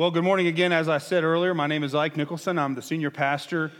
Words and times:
Well, 0.00 0.10
good 0.10 0.24
morning 0.24 0.46
again. 0.46 0.72
As 0.72 0.88
I 0.88 0.96
said 0.96 1.24
earlier, 1.24 1.52
my 1.52 1.66
name 1.66 1.84
is 1.84 1.94
Ike 1.94 2.16
Nicholson. 2.16 2.58
I'm 2.58 2.74
the 2.74 2.80
senior 2.80 3.10
pastor. 3.10 3.70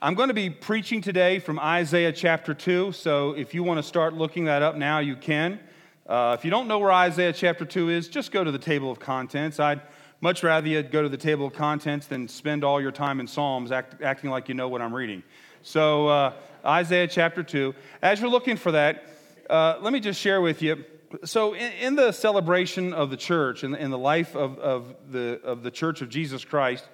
I'm 0.00 0.14
going 0.14 0.28
to 0.28 0.34
be 0.34 0.48
preaching 0.48 1.02
today 1.02 1.40
from 1.40 1.58
Isaiah 1.58 2.10
chapter 2.10 2.54
2. 2.54 2.92
So 2.92 3.32
if 3.32 3.52
you 3.52 3.62
want 3.62 3.76
to 3.76 3.82
start 3.82 4.14
looking 4.14 4.46
that 4.46 4.62
up 4.62 4.76
now, 4.76 5.00
you 5.00 5.14
can. 5.14 5.60
Uh, 6.06 6.34
if 6.38 6.42
you 6.42 6.50
don't 6.50 6.68
know 6.68 6.78
where 6.78 6.90
Isaiah 6.90 7.34
chapter 7.34 7.66
2 7.66 7.90
is, 7.90 8.08
just 8.08 8.32
go 8.32 8.42
to 8.42 8.50
the 8.50 8.58
table 8.58 8.90
of 8.90 8.98
contents. 8.98 9.60
I'd 9.60 9.82
much 10.22 10.42
rather 10.42 10.66
you 10.66 10.82
go 10.82 11.02
to 11.02 11.08
the 11.10 11.18
table 11.18 11.44
of 11.44 11.52
contents 11.52 12.06
than 12.06 12.28
spend 12.28 12.64
all 12.64 12.80
your 12.80 12.90
time 12.90 13.20
in 13.20 13.26
Psalms 13.26 13.70
act, 13.70 14.00
acting 14.00 14.30
like 14.30 14.48
you 14.48 14.54
know 14.54 14.70
what 14.70 14.80
I'm 14.80 14.94
reading. 14.94 15.22
So, 15.60 16.08
uh, 16.08 16.32
Isaiah 16.64 17.08
chapter 17.08 17.42
2. 17.42 17.74
As 18.00 18.22
you're 18.22 18.30
looking 18.30 18.56
for 18.56 18.72
that, 18.72 19.04
uh, 19.50 19.76
let 19.82 19.92
me 19.92 20.00
just 20.00 20.18
share 20.18 20.40
with 20.40 20.62
you 20.62 20.82
so 21.24 21.54
in, 21.54 21.72
in, 21.72 21.96
the 21.96 22.12
celebration 22.12 22.92
of 22.92 23.10
the 23.10 23.16
church 23.16 23.64
in, 23.64 23.74
in 23.74 23.90
the 23.90 23.98
life 23.98 24.36
of, 24.36 24.58
of, 24.58 24.94
the, 25.10 25.40
of 25.42 25.62
the 25.62 25.70
church 25.70 26.02
of 26.02 26.08
jesus 26.08 26.44
christ 26.44 26.84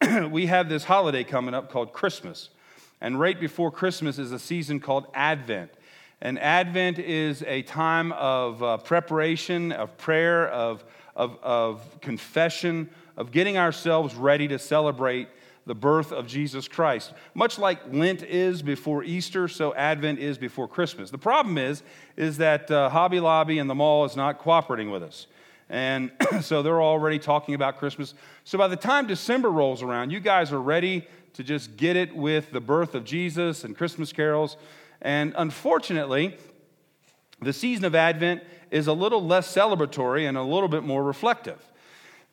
we 0.30 0.46
have 0.46 0.68
this 0.68 0.84
holiday 0.84 1.24
coming 1.24 1.54
up 1.54 1.70
called 1.70 1.92
christmas. 1.92 2.50
And 3.00 3.18
right 3.18 3.38
before 3.38 3.70
christmas 3.70 4.18
is 4.18 4.32
a 4.32 4.38
season 4.38 4.80
called 4.80 5.06
advent. 5.14 5.70
And 6.20 6.38
advent 6.38 6.98
is 6.98 7.42
a 7.46 7.62
time 7.62 8.12
of 8.12 8.62
uh, 8.62 8.76
preparation 8.78 9.72
of 9.72 9.96
prayer 9.96 10.48
of, 10.48 10.84
of, 11.14 11.38
of 11.42 12.00
confession 12.00 12.90
of 13.16 13.32
getting 13.32 13.56
ourselves 13.56 14.14
ready 14.14 14.48
to 14.48 14.58
celebrate 14.58 15.28
the 15.66 15.74
birth 15.74 16.12
of 16.12 16.26
Jesus 16.26 16.68
Christ. 16.68 17.12
Much 17.34 17.58
like 17.58 17.92
Lent 17.92 18.22
is 18.22 18.62
before 18.62 19.02
Easter, 19.02 19.48
so 19.48 19.74
Advent 19.74 20.20
is 20.20 20.38
before 20.38 20.68
Christmas. 20.68 21.10
The 21.10 21.18
problem 21.18 21.58
is, 21.58 21.82
is 22.16 22.38
that 22.38 22.70
uh, 22.70 22.88
Hobby 22.88 23.20
Lobby 23.20 23.58
and 23.58 23.68
the 23.68 23.74
mall 23.74 24.04
is 24.04 24.16
not 24.16 24.38
cooperating 24.38 24.90
with 24.90 25.02
us. 25.02 25.26
And 25.68 26.12
so 26.40 26.62
they're 26.62 26.80
already 26.80 27.18
talking 27.18 27.54
about 27.54 27.78
Christmas. 27.78 28.14
So 28.44 28.56
by 28.56 28.68
the 28.68 28.76
time 28.76 29.08
December 29.08 29.50
rolls 29.50 29.82
around, 29.82 30.10
you 30.12 30.20
guys 30.20 30.52
are 30.52 30.62
ready 30.62 31.06
to 31.34 31.42
just 31.42 31.76
get 31.76 31.96
it 31.96 32.14
with 32.14 32.52
the 32.52 32.60
birth 32.60 32.94
of 32.94 33.04
Jesus 33.04 33.64
and 33.64 33.76
Christmas 33.76 34.12
carols. 34.12 34.56
And 35.02 35.34
unfortunately, 35.36 36.36
the 37.42 37.52
season 37.52 37.84
of 37.84 37.94
Advent 37.94 38.42
is 38.70 38.86
a 38.86 38.92
little 38.92 39.24
less 39.24 39.52
celebratory 39.52 40.28
and 40.28 40.38
a 40.38 40.42
little 40.42 40.68
bit 40.68 40.84
more 40.84 41.02
reflective. 41.02 41.60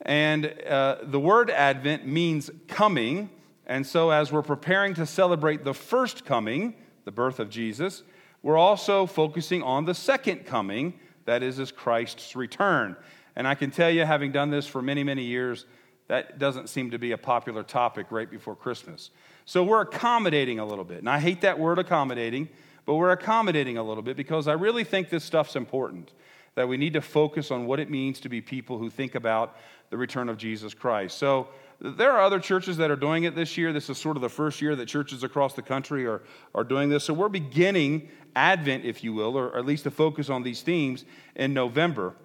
And 0.03 0.53
uh, 0.67 0.97
the 1.01 1.19
word 1.19 1.49
Advent 1.49 2.05
means 2.05 2.51
coming. 2.67 3.29
And 3.65 3.87
so, 3.87 4.11
as 4.11 4.31
we're 4.31 4.41
preparing 4.41 4.93
to 4.95 5.05
celebrate 5.05 5.63
the 5.63 5.73
first 5.73 6.25
coming, 6.25 6.75
the 7.05 7.11
birth 7.11 7.39
of 7.39 7.49
Jesus, 7.49 8.03
we're 8.41 8.57
also 8.57 9.05
focusing 9.05 9.63
on 9.63 9.85
the 9.85 9.93
second 9.93 10.45
coming, 10.45 10.99
that 11.25 11.41
is, 11.41 11.59
is 11.59 11.71
Christ's 11.71 12.35
return. 12.35 12.97
And 13.37 13.47
I 13.47 13.55
can 13.55 13.71
tell 13.71 13.89
you, 13.89 14.05
having 14.05 14.33
done 14.33 14.49
this 14.49 14.67
for 14.67 14.81
many, 14.81 15.03
many 15.03 15.23
years, 15.23 15.65
that 16.07 16.37
doesn't 16.37 16.67
seem 16.67 16.91
to 16.91 16.99
be 16.99 17.13
a 17.13 17.17
popular 17.17 17.63
topic 17.63 18.07
right 18.09 18.29
before 18.29 18.55
Christmas. 18.55 19.09
So 19.45 19.63
we're 19.63 19.81
accommodating 19.81 20.59
a 20.59 20.65
little 20.65 20.83
bit. 20.83 20.99
And 20.99 21.09
I 21.09 21.19
hate 21.19 21.41
that 21.41 21.57
word 21.57 21.79
accommodating, 21.79 22.49
but 22.85 22.95
we're 22.95 23.11
accommodating 23.11 23.77
a 23.77 23.83
little 23.83 24.03
bit 24.03 24.17
because 24.17 24.47
I 24.49 24.53
really 24.53 24.83
think 24.83 25.09
this 25.09 25.23
stuff's 25.23 25.55
important. 25.55 26.11
That 26.55 26.67
we 26.67 26.77
need 26.77 26.93
to 26.93 27.01
focus 27.01 27.49
on 27.49 27.65
what 27.65 27.79
it 27.79 27.89
means 27.89 28.19
to 28.19 28.29
be 28.29 28.39
people 28.39 28.77
who 28.77 28.91
think 28.91 29.15
about 29.15 29.57
the 29.93 29.97
return 29.97 30.27
of 30.27 30.37
Jesus 30.37 30.73
Christ. 30.73 31.19
So 31.19 31.49
there 31.79 32.13
are 32.13 32.21
other 32.21 32.39
churches 32.39 32.77
that 32.77 32.89
are 32.89 32.95
doing 32.95 33.25
it 33.25 33.35
this 33.35 33.59
year. 33.59 33.71
This 33.71 33.91
is 33.91 33.99
sort 33.99 34.17
of 34.17 34.21
the 34.21 34.29
first 34.29 34.59
year 34.59 34.75
that 34.75 34.87
churches 34.87 35.21
across 35.21 35.53
the 35.53 35.61
country 35.61 36.07
are, 36.07 36.23
are 36.55 36.63
doing 36.63 36.89
this. 36.89 37.03
So 37.03 37.13
we're 37.13 37.29
beginning 37.29 38.09
Advent, 38.35 38.85
if 38.85 39.03
you 39.03 39.13
will, 39.13 39.37
or 39.37 39.55
at 39.55 39.67
least 39.67 39.83
to 39.83 39.91
focus 39.91 40.31
on 40.31 40.41
these 40.41 40.63
themes 40.63 41.05
in 41.35 41.53
November. 41.53 42.15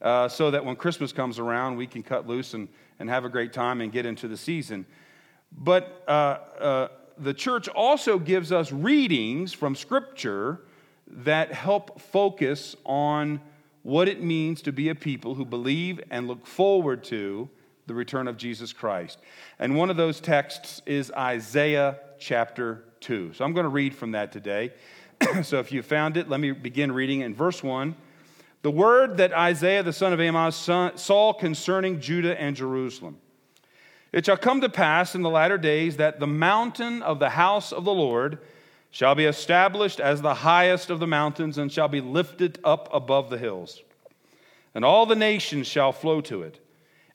Uh, 0.00 0.26
so 0.26 0.50
that 0.50 0.64
when 0.64 0.74
Christmas 0.74 1.12
comes 1.12 1.38
around, 1.38 1.76
we 1.76 1.86
can 1.86 2.02
cut 2.02 2.26
loose 2.26 2.54
and, 2.54 2.66
and 2.98 3.10
have 3.10 3.26
a 3.26 3.28
great 3.28 3.52
time 3.52 3.82
and 3.82 3.92
get 3.92 4.06
into 4.06 4.26
the 4.26 4.36
season. 4.38 4.86
But 5.52 6.02
uh, 6.08 6.10
uh, 6.10 6.88
the 7.18 7.34
church 7.34 7.68
also 7.68 8.18
gives 8.18 8.52
us 8.52 8.72
readings 8.72 9.52
from 9.52 9.74
Scripture 9.74 10.62
that 11.08 11.52
help 11.52 12.00
focus 12.00 12.74
on 12.86 13.42
what 13.82 14.08
it 14.08 14.22
means 14.22 14.62
to 14.62 14.72
be 14.72 14.88
a 14.88 14.94
people 14.94 15.34
who 15.34 15.44
believe 15.44 16.00
and 16.10 16.26
look 16.26 16.46
forward 16.46 17.04
to 17.04 17.48
the 17.86 17.94
return 17.94 18.28
of 18.28 18.36
Jesus 18.36 18.72
Christ. 18.72 19.18
And 19.58 19.76
one 19.76 19.90
of 19.90 19.96
those 19.96 20.20
texts 20.20 20.82
is 20.86 21.10
Isaiah 21.12 21.98
chapter 22.18 22.84
2. 23.00 23.32
So 23.34 23.44
I'm 23.44 23.54
going 23.54 23.64
to 23.64 23.70
read 23.70 23.94
from 23.94 24.12
that 24.12 24.30
today. 24.32 24.72
so 25.42 25.58
if 25.58 25.72
you 25.72 25.82
found 25.82 26.16
it, 26.16 26.28
let 26.28 26.40
me 26.40 26.52
begin 26.52 26.92
reading 26.92 27.22
in 27.22 27.34
verse 27.34 27.62
1. 27.62 27.96
The 28.62 28.70
word 28.70 29.16
that 29.18 29.32
Isaiah 29.32 29.82
the 29.82 29.92
son 29.92 30.12
of 30.12 30.20
Amos 30.20 30.56
saw 30.56 31.32
concerning 31.32 32.00
Judah 32.00 32.38
and 32.40 32.56
Jerusalem. 32.56 33.18
It 34.12 34.26
shall 34.26 34.36
come 34.36 34.60
to 34.62 34.68
pass 34.68 35.14
in 35.14 35.22
the 35.22 35.30
latter 35.30 35.58
days 35.58 35.98
that 35.98 36.18
the 36.18 36.26
mountain 36.26 37.02
of 37.02 37.18
the 37.18 37.30
house 37.30 37.72
of 37.72 37.84
the 37.84 37.92
Lord 37.92 38.38
shall 38.90 39.14
be 39.14 39.24
established 39.24 40.00
as 40.00 40.22
the 40.22 40.34
highest 40.34 40.90
of 40.90 41.00
the 41.00 41.06
mountains 41.06 41.58
and 41.58 41.70
shall 41.70 41.88
be 41.88 42.00
lifted 42.00 42.58
up 42.64 42.88
above 42.92 43.30
the 43.30 43.38
hills. 43.38 43.82
And 44.74 44.84
all 44.84 45.06
the 45.06 45.16
nations 45.16 45.66
shall 45.66 45.92
flow 45.92 46.20
to 46.22 46.42
it. 46.42 46.60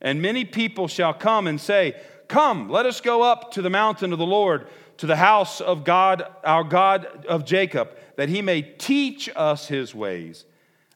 And 0.02 0.22
many 0.22 0.46
people 0.46 0.88
shall 0.88 1.14
come 1.14 1.48
and 1.48 1.60
say, 1.60 1.96
Come, 2.28 2.70
let 2.70 2.86
us 2.86 3.02
go 3.02 3.22
up 3.22 3.52
to 3.52 3.62
the 3.62 3.70
mountain 3.70 4.12
of 4.12 4.20
the 4.20 4.26
Lord, 4.26 4.68
to 4.98 5.06
the 5.06 5.16
house 5.16 5.62
of 5.62 5.84
God, 5.84 6.26
our 6.44 6.64
God 6.64 7.26
of 7.28 7.46
Jacob, 7.46 7.90
that 8.16 8.30
he 8.30 8.42
may 8.42 8.62
teach 8.62 9.30
us 9.36 9.68
his 9.68 9.94
ways, 9.94 10.46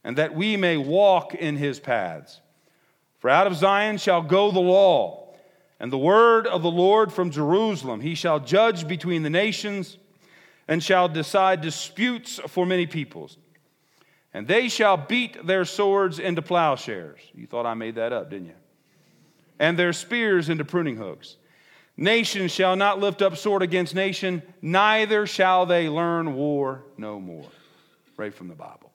and 0.03 0.17
that 0.17 0.35
we 0.35 0.57
may 0.57 0.77
walk 0.77 1.35
in 1.35 1.57
his 1.57 1.79
paths. 1.79 2.41
For 3.19 3.29
out 3.29 3.47
of 3.47 3.55
Zion 3.55 3.97
shall 3.97 4.21
go 4.21 4.51
the 4.51 4.59
law, 4.59 5.33
and 5.79 5.91
the 5.91 5.97
word 5.97 6.47
of 6.47 6.63
the 6.63 6.71
Lord 6.71 7.11
from 7.11 7.31
Jerusalem. 7.31 8.01
He 8.01 8.15
shall 8.15 8.39
judge 8.39 8.87
between 8.87 9.23
the 9.23 9.29
nations 9.29 9.97
and 10.67 10.83
shall 10.83 11.07
decide 11.07 11.61
disputes 11.61 12.39
for 12.47 12.65
many 12.65 12.85
peoples. 12.85 13.37
And 14.33 14.47
they 14.47 14.69
shall 14.69 14.97
beat 14.97 15.47
their 15.47 15.65
swords 15.65 16.19
into 16.19 16.41
plowshares. 16.41 17.19
You 17.33 17.47
thought 17.47 17.65
I 17.65 17.73
made 17.73 17.95
that 17.95 18.13
up, 18.13 18.29
didn't 18.29 18.47
you? 18.47 18.55
And 19.59 19.79
their 19.79 19.93
spears 19.93 20.49
into 20.49 20.65
pruning 20.65 20.97
hooks. 20.97 21.37
Nation 21.95 22.47
shall 22.47 22.75
not 22.75 22.99
lift 22.99 23.23
up 23.23 23.37
sword 23.37 23.63
against 23.63 23.95
nation, 23.95 24.43
neither 24.61 25.25
shall 25.25 25.65
they 25.65 25.89
learn 25.89 26.35
war 26.35 26.83
no 26.97 27.19
more. 27.19 27.47
Right 28.17 28.33
from 28.33 28.49
the 28.49 28.55
Bible. 28.55 28.91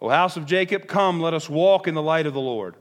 O 0.00 0.08
house 0.08 0.36
of 0.36 0.46
Jacob, 0.46 0.88
come, 0.88 1.20
let 1.20 1.34
us 1.34 1.48
walk 1.48 1.86
in 1.86 1.94
the 1.94 2.02
light 2.02 2.26
of 2.26 2.34
the 2.34 2.40
Lord. 2.40 2.74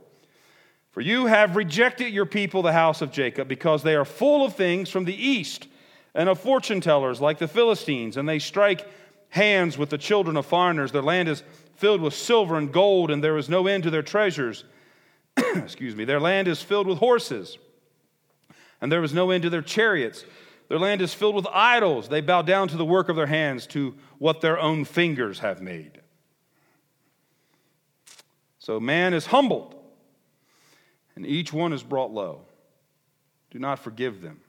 For 0.91 1.01
you 1.01 1.27
have 1.27 1.55
rejected 1.55 2.11
your 2.11 2.25
people, 2.25 2.63
the 2.63 2.73
house 2.73 3.01
of 3.01 3.11
Jacob, 3.11 3.47
because 3.47 3.83
they 3.83 3.95
are 3.95 4.05
full 4.05 4.43
of 4.43 4.55
things 4.55 4.89
from 4.89 5.05
the 5.05 5.15
east 5.15 5.67
and 6.13 6.29
of 6.29 6.39
fortune 6.39 6.81
tellers 6.81 7.21
like 7.21 7.37
the 7.37 7.47
Philistines, 7.47 8.17
and 8.17 8.27
they 8.27 8.39
strike 8.39 8.87
hands 9.29 9.77
with 9.77 9.89
the 9.89 9.97
children 9.97 10.37
of 10.37 10.45
foreigners. 10.45 10.91
Their 10.91 11.01
land 11.01 11.29
is 11.29 11.43
filled 11.75 12.01
with 12.01 12.13
silver 12.13 12.57
and 12.57 12.71
gold, 12.71 13.11
and 13.11 13.23
there 13.23 13.37
is 13.37 13.49
no 13.49 13.67
end 13.67 13.83
to 13.83 13.89
their 13.89 14.01
treasures. 14.01 14.65
Excuse 15.37 15.95
me. 15.95 16.05
Their 16.05 16.19
land 16.19 16.47
is 16.47 16.61
filled 16.61 16.87
with 16.87 16.97
horses, 16.97 17.57
and 18.81 18.91
there 18.91 19.03
is 19.03 19.13
no 19.13 19.31
end 19.31 19.43
to 19.43 19.49
their 19.49 19.61
chariots. 19.61 20.25
Their 20.67 20.79
land 20.79 21.01
is 21.01 21.13
filled 21.13 21.35
with 21.35 21.47
idols. 21.51 22.09
They 22.09 22.21
bow 22.21 22.41
down 22.41 22.67
to 22.69 22.77
the 22.77 22.85
work 22.85 23.09
of 23.09 23.15
their 23.15 23.27
hands, 23.27 23.65
to 23.67 23.95
what 24.17 24.41
their 24.41 24.59
own 24.59 24.85
fingers 24.85 25.39
have 25.39 25.61
made. 25.61 26.01
So 28.59 28.79
man 28.79 29.13
is 29.13 29.27
humbled, 29.27 29.75
and 31.15 31.25
each 31.25 31.53
one 31.53 31.73
is 31.73 31.81
brought 31.81 32.11
low. 32.11 32.41
Do 33.51 33.57
not 33.57 33.79
forgive 33.79 34.21
them. 34.21 34.41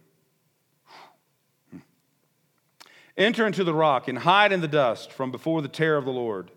Enter 3.20 3.46
into 3.46 3.64
the 3.64 3.74
rock 3.74 4.08
and 4.08 4.16
hide 4.16 4.50
in 4.50 4.62
the 4.62 4.66
dust 4.66 5.12
from 5.12 5.30
before 5.30 5.60
the 5.60 5.68
terror 5.68 5.98
of 5.98 6.06
the 6.06 6.10
Lord 6.10 6.50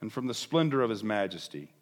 and 0.00 0.12
from 0.12 0.26
the 0.26 0.34
splendor 0.34 0.82
of 0.82 0.90
his 0.90 1.04
majesty. 1.04 1.72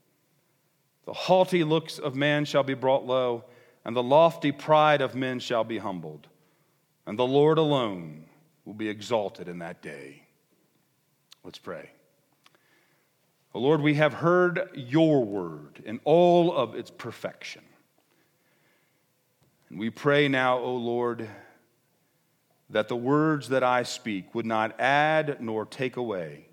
The 1.07 1.15
haughty 1.15 1.65
looks 1.65 1.99
of 1.99 2.15
man 2.15 2.45
shall 2.45 2.63
be 2.63 2.75
brought 2.75 3.07
low, 3.07 3.47
and 3.87 3.97
the 3.97 4.03
lofty 4.03 4.53
pride 4.53 5.01
of 5.01 5.15
men 5.15 5.39
shall 5.39 5.65
be 5.65 5.79
humbled. 5.79 6.29
And 7.07 7.19
the 7.19 7.27
Lord 7.27 7.57
alone 7.57 8.27
will 8.67 8.75
be 8.75 8.91
exalted 8.91 9.49
in 9.49 9.61
that 9.61 9.81
day. 9.81 10.25
Let's 11.43 11.59
pray. 11.59 11.89
O 13.55 13.61
Lord, 13.61 13.81
we 13.81 13.95
have 13.95 14.13
heard 14.13 14.69
your 14.75 15.25
word 15.25 15.83
in 15.87 16.01
all 16.05 16.55
of 16.55 16.75
its 16.75 16.91
perfection. 16.91 17.63
And 19.71 19.79
we 19.79 19.89
pray 19.89 20.29
now, 20.29 20.59
O 20.59 20.75
Lord, 20.75 21.27
that 22.71 22.89
the 22.89 22.97
words 22.97 23.49
that 23.49 23.63
I 23.63 23.83
speak 23.83 24.35
would 24.35 24.47
not 24.47 24.79
add 24.81 25.41
nor 25.41 25.65
take 25.65 25.97
away, 25.97 26.47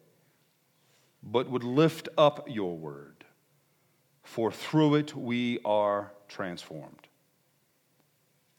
but 1.21 1.49
would 1.49 1.63
lift 1.63 2.07
up 2.17 2.47
your 2.49 2.77
word, 2.77 3.25
for 4.23 4.51
through 4.51 4.95
it 4.95 5.15
we 5.15 5.59
are 5.65 6.11
transformed. 6.27 7.07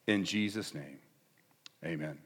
In 0.06 0.24
Jesus' 0.24 0.74
name, 0.74 0.98
amen. 1.84 2.18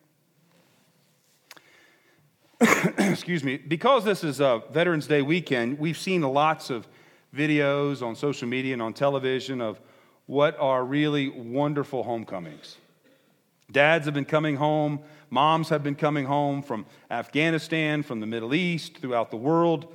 Excuse 2.99 3.43
me. 3.43 3.57
Because 3.57 4.05
this 4.05 4.23
is 4.23 4.41
a 4.41 4.63
Veterans 4.71 5.07
Day 5.07 5.23
weekend, 5.23 5.79
we've 5.79 5.97
seen 5.97 6.21
lots 6.23 6.69
of 6.69 6.87
videos 7.35 8.03
on 8.03 8.15
social 8.15 8.49
media 8.49 8.75
and 8.75 8.83
on 8.83 8.93
television 8.93 9.61
of 9.61 9.81
what 10.27 10.59
are 10.61 10.85
really 10.85 11.29
wonderful 11.29 12.03
homecomings. 12.03 12.77
Dads 13.71 14.05
have 14.05 14.15
been 14.15 14.25
coming 14.25 14.57
home, 14.57 15.01
moms 15.31 15.69
have 15.69 15.83
been 15.83 15.95
coming 15.95 16.27
home 16.27 16.63
from 16.63 16.85
Afghanistan, 17.11 18.03
from 18.03 18.21
the 18.21 18.27
Middle 18.27 18.55
East, 18.55 18.99
throughout 18.99 19.31
the 19.31 19.37
world. 19.37 19.93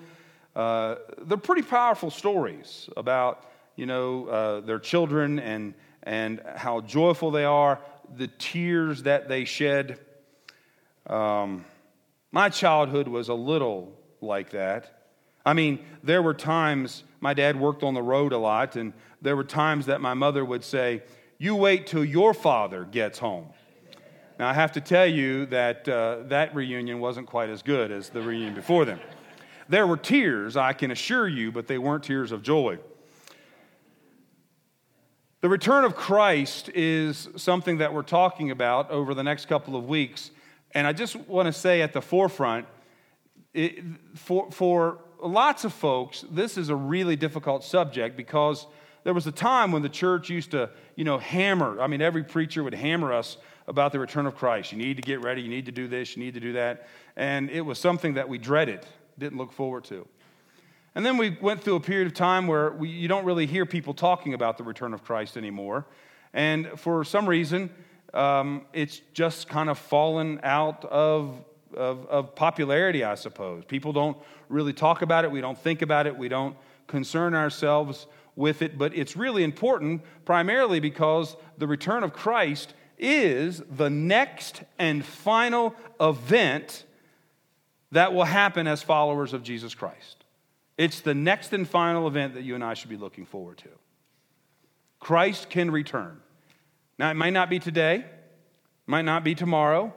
Uh, 0.55 0.95
they're 1.23 1.37
pretty 1.37 1.61
powerful 1.61 2.09
stories 2.09 2.89
about, 2.95 3.45
you 3.75 3.85
know, 3.85 4.27
uh, 4.27 4.59
their 4.61 4.79
children 4.79 5.37
and, 5.39 5.73
and 6.03 6.41
how 6.55 6.79
joyful 6.81 7.29
they 7.29 7.43
are, 7.43 7.79
the 8.15 8.27
tears 8.39 9.03
that 9.03 9.27
they 9.27 9.43
shed. 9.43 9.99
Um, 11.07 11.65
my 12.31 12.49
childhood 12.49 13.07
was 13.07 13.27
a 13.29 13.33
little 13.33 13.93
like 14.21 14.51
that. 14.51 15.03
I 15.45 15.53
mean, 15.53 15.79
there 16.03 16.21
were 16.21 16.33
times 16.33 17.03
my 17.19 17.33
dad 17.33 17.59
worked 17.59 17.83
on 17.83 17.93
the 17.93 18.01
road 18.01 18.33
a 18.33 18.37
lot, 18.37 18.75
and 18.75 18.93
there 19.21 19.35
were 19.35 19.43
times 19.43 19.87
that 19.87 20.01
my 20.01 20.13
mother 20.13 20.43
would 20.43 20.63
say, 20.63 21.03
You 21.37 21.55
wait 21.55 21.87
till 21.87 22.05
your 22.05 22.33
father 22.33 22.85
gets 22.85 23.19
home. 23.19 23.47
Now, 24.37 24.49
I 24.49 24.53
have 24.53 24.73
to 24.73 24.81
tell 24.81 25.05
you 25.05 25.45
that 25.47 25.87
uh, 25.87 26.23
that 26.23 26.53
reunion 26.53 26.99
wasn't 26.99 27.27
quite 27.27 27.49
as 27.49 27.61
good 27.61 27.89
as 27.89 28.09
the 28.09 28.21
reunion 28.21 28.53
before 28.53 28.83
them. 28.83 28.99
There 29.69 29.87
were 29.87 29.97
tears, 29.97 30.57
I 30.57 30.73
can 30.73 30.91
assure 30.91 31.27
you, 31.27 31.51
but 31.51 31.67
they 31.67 31.77
weren't 31.77 32.03
tears 32.03 32.31
of 32.33 32.43
joy. 32.43 32.77
The 35.39 35.47
return 35.49 35.85
of 35.85 35.95
Christ 35.95 36.69
is 36.69 37.29
something 37.37 37.77
that 37.77 37.93
we're 37.93 38.03
talking 38.03 38.51
about 38.51 38.91
over 38.91 39.13
the 39.13 39.23
next 39.23 39.47
couple 39.47 39.75
of 39.75 39.85
weeks. 39.87 40.31
And 40.73 40.85
I 40.85 40.91
just 40.91 41.15
want 41.15 41.45
to 41.45 41.53
say 41.53 41.81
at 41.81 41.93
the 41.93 42.01
forefront, 42.01 42.65
it, 43.53 43.79
for, 44.15 44.51
for 44.51 44.99
lots 45.21 45.63
of 45.63 45.71
folks, 45.71 46.25
this 46.29 46.57
is 46.57 46.69
a 46.69 46.75
really 46.75 47.15
difficult 47.15 47.63
subject 47.63 48.17
because 48.17 48.67
there 49.05 49.13
was 49.13 49.27
a 49.27 49.31
time 49.31 49.71
when 49.71 49.81
the 49.81 49.89
church 49.89 50.29
used 50.29 50.51
to, 50.51 50.69
you 50.95 51.05
know, 51.05 51.19
hammer. 51.19 51.79
I 51.79 51.87
mean, 51.87 52.01
every 52.01 52.23
preacher 52.23 52.63
would 52.63 52.73
hammer 52.73 53.13
us 53.13 53.37
about 53.67 53.91
the 53.91 53.99
return 53.99 54.25
of 54.25 54.35
Christ. 54.35 54.71
You 54.71 54.77
need 54.77 54.97
to 54.97 55.01
get 55.01 55.21
ready. 55.21 55.41
You 55.41 55.49
need 55.49 55.65
to 55.65 55.71
do 55.71 55.87
this. 55.87 56.15
You 56.15 56.23
need 56.23 56.33
to 56.35 56.39
do 56.39 56.53
that. 56.53 56.87
And 57.15 57.49
it 57.49 57.61
was 57.61 57.79
something 57.79 58.13
that 58.15 58.29
we 58.29 58.37
dreaded, 58.37 58.85
didn't 59.17 59.37
look 59.37 59.51
forward 59.51 59.85
to. 59.85 60.07
And 60.93 61.05
then 61.05 61.17
we 61.17 61.37
went 61.41 61.61
through 61.61 61.75
a 61.75 61.81
period 61.81 62.07
of 62.07 62.13
time 62.13 62.47
where 62.47 62.71
we, 62.71 62.87
you 62.89 63.07
don't 63.07 63.25
really 63.25 63.45
hear 63.45 63.65
people 63.65 63.93
talking 63.93 64.33
about 64.33 64.57
the 64.57 64.63
return 64.63 64.93
of 64.93 65.03
Christ 65.03 65.35
anymore. 65.35 65.85
And 66.33 66.79
for 66.79 67.03
some 67.03 67.27
reason, 67.27 67.69
um, 68.13 68.65
it's 68.71 69.01
just 69.13 69.49
kind 69.49 69.69
of 69.69 69.77
fallen 69.77 70.39
out 70.43 70.85
of, 70.85 71.43
of, 71.75 72.05
of 72.07 72.35
popularity, 72.35 73.03
I 73.03 73.15
suppose. 73.15 73.65
People 73.65 73.91
don't 73.91 74.17
really 74.47 74.71
talk 74.71 75.01
about 75.01 75.25
it. 75.25 75.31
We 75.31 75.41
don't 75.41 75.57
think 75.57 75.81
about 75.81 76.07
it. 76.07 76.15
We 76.15 76.29
don't 76.29 76.55
concern 76.87 77.33
ourselves 77.33 78.07
with 78.37 78.61
it. 78.61 78.77
But 78.77 78.95
it's 78.95 79.17
really 79.17 79.43
important, 79.43 80.01
primarily 80.23 80.79
because 80.79 81.35
the 81.57 81.67
return 81.67 82.03
of 82.03 82.13
Christ 82.13 82.73
is 82.97 83.61
the 83.69 83.89
next 83.89 84.63
and 84.79 85.03
final 85.05 85.75
event 85.99 86.85
that 87.91 88.13
will 88.13 88.25
happen 88.25 88.67
as 88.67 88.81
followers 88.81 89.33
of 89.33 89.43
Jesus 89.43 89.75
Christ. 89.75 90.23
It's 90.77 91.01
the 91.01 91.13
next 91.13 91.53
and 91.53 91.67
final 91.67 92.07
event 92.07 92.33
that 92.33 92.43
you 92.43 92.55
and 92.55 92.63
I 92.63 92.73
should 92.73 92.89
be 92.89 92.97
looking 92.97 93.25
forward 93.25 93.57
to. 93.59 93.69
Christ 94.99 95.49
can 95.49 95.71
return. 95.71 96.19
Now, 96.97 97.11
it 97.11 97.15
might 97.15 97.33
not 97.33 97.49
be 97.49 97.59
today, 97.59 98.05
might 98.87 99.03
not 99.03 99.23
be 99.23 99.35
tomorrow, 99.35 99.93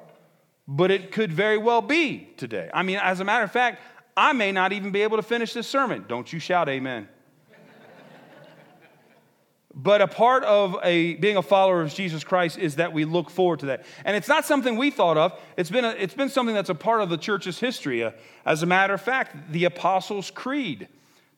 but 0.66 0.90
it 0.90 1.12
could 1.12 1.32
very 1.32 1.58
well 1.58 1.80
be 1.80 2.28
today. 2.36 2.70
I 2.74 2.82
mean, 2.82 2.98
as 3.02 3.20
a 3.20 3.24
matter 3.24 3.44
of 3.44 3.50
fact, 3.50 3.80
I 4.16 4.32
may 4.32 4.52
not 4.52 4.72
even 4.72 4.90
be 4.90 5.02
able 5.02 5.16
to 5.16 5.22
finish 5.22 5.52
this 5.52 5.66
sermon. 5.66 6.04
Don't 6.08 6.32
you 6.32 6.38
shout 6.38 6.68
amen. 6.68 7.08
But 9.80 10.02
a 10.02 10.08
part 10.08 10.42
of 10.42 10.76
a, 10.82 11.14
being 11.14 11.36
a 11.36 11.42
follower 11.42 11.82
of 11.82 11.94
Jesus 11.94 12.24
Christ 12.24 12.58
is 12.58 12.76
that 12.76 12.92
we 12.92 13.04
look 13.04 13.30
forward 13.30 13.60
to 13.60 13.66
that. 13.66 13.86
And 14.04 14.16
it's 14.16 14.26
not 14.26 14.44
something 14.44 14.76
we 14.76 14.90
thought 14.90 15.16
of, 15.16 15.38
it's 15.56 15.70
been, 15.70 15.84
a, 15.84 15.90
it's 15.90 16.14
been 16.14 16.28
something 16.28 16.54
that's 16.54 16.68
a 16.68 16.74
part 16.74 17.00
of 17.00 17.10
the 17.10 17.16
church's 17.16 17.60
history. 17.60 18.02
Uh, 18.02 18.10
as 18.44 18.64
a 18.64 18.66
matter 18.66 18.92
of 18.92 19.00
fact, 19.00 19.52
the 19.52 19.64
Apostles' 19.64 20.32
Creed 20.32 20.88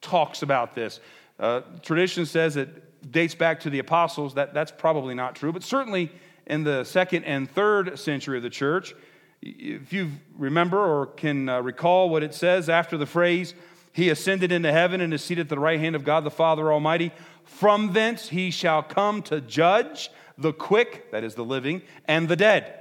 talks 0.00 0.42
about 0.42 0.74
this. 0.74 1.00
Uh, 1.38 1.60
tradition 1.82 2.24
says 2.24 2.56
it 2.56 3.12
dates 3.12 3.34
back 3.34 3.60
to 3.60 3.70
the 3.70 3.78
apostles. 3.78 4.34
That, 4.34 4.54
that's 4.54 4.72
probably 4.72 5.14
not 5.14 5.34
true, 5.34 5.52
but 5.52 5.62
certainly 5.62 6.10
in 6.46 6.64
the 6.64 6.84
second 6.84 7.24
and 7.24 7.50
third 7.50 7.98
century 7.98 8.38
of 8.38 8.42
the 8.42 8.50
church, 8.50 8.94
if 9.42 9.92
you 9.92 10.12
remember 10.36 10.78
or 10.78 11.06
can 11.06 11.48
uh, 11.48 11.60
recall 11.60 12.08
what 12.10 12.22
it 12.22 12.34
says 12.34 12.68
after 12.68 12.96
the 12.96 13.06
phrase, 13.06 13.54
He 13.92 14.08
ascended 14.08 14.52
into 14.52 14.72
heaven 14.72 15.00
and 15.00 15.12
is 15.12 15.22
seated 15.22 15.42
at 15.42 15.48
the 15.48 15.58
right 15.58 15.80
hand 15.80 15.96
of 15.96 16.04
God 16.04 16.24
the 16.24 16.30
Father 16.30 16.72
Almighty. 16.72 17.12
From 17.44 17.92
thence 17.92 18.28
he 18.28 18.50
shall 18.50 18.82
come 18.82 19.22
to 19.22 19.40
judge 19.40 20.10
the 20.38 20.52
quick, 20.52 21.10
that 21.10 21.24
is 21.24 21.34
the 21.34 21.44
living, 21.44 21.82
and 22.06 22.28
the 22.28 22.36
dead. 22.36 22.76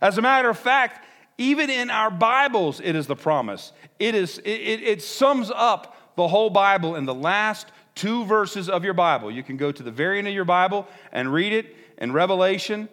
As 0.00 0.18
a 0.18 0.22
matter 0.22 0.50
of 0.50 0.58
fact, 0.58 1.06
even 1.38 1.70
in 1.70 1.90
our 1.90 2.10
Bibles, 2.10 2.80
it 2.80 2.96
is 2.96 3.06
the 3.06 3.16
promise. 3.16 3.72
It, 3.98 4.14
is, 4.14 4.38
it, 4.38 4.50
it, 4.50 4.82
it 4.82 5.02
sums 5.02 5.50
up 5.54 5.96
the 6.16 6.28
whole 6.28 6.50
Bible 6.50 6.96
in 6.96 7.06
the 7.06 7.14
last 7.14 7.68
two 7.94 8.24
verses 8.24 8.68
of 8.68 8.84
your 8.84 8.94
Bible. 8.94 9.30
You 9.30 9.42
can 9.42 9.56
go 9.56 9.72
to 9.72 9.82
the 9.82 9.90
very 9.90 10.18
end 10.18 10.28
of 10.28 10.34
your 10.34 10.44
Bible 10.44 10.86
and 11.12 11.32
read 11.32 11.52
it 11.52 11.76
in 11.98 12.12
Revelation. 12.12 12.88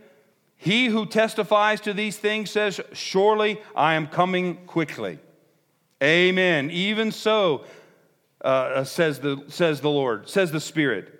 He 0.55 0.87
who 0.87 1.05
testifies 1.05 1.81
to 1.81 1.93
these 1.93 2.17
things 2.17 2.51
says, 2.51 2.79
Surely 2.93 3.59
I 3.75 3.95
am 3.95 4.07
coming 4.07 4.57
quickly. 4.65 5.19
Amen. 6.01 6.69
Even 6.71 7.11
so, 7.11 7.65
uh, 8.43 8.47
uh, 8.47 8.83
says, 8.83 9.19
the, 9.19 9.43
says 9.47 9.81
the 9.81 9.89
Lord, 9.89 10.29
says 10.29 10.51
the 10.51 10.59
Spirit. 10.59 11.13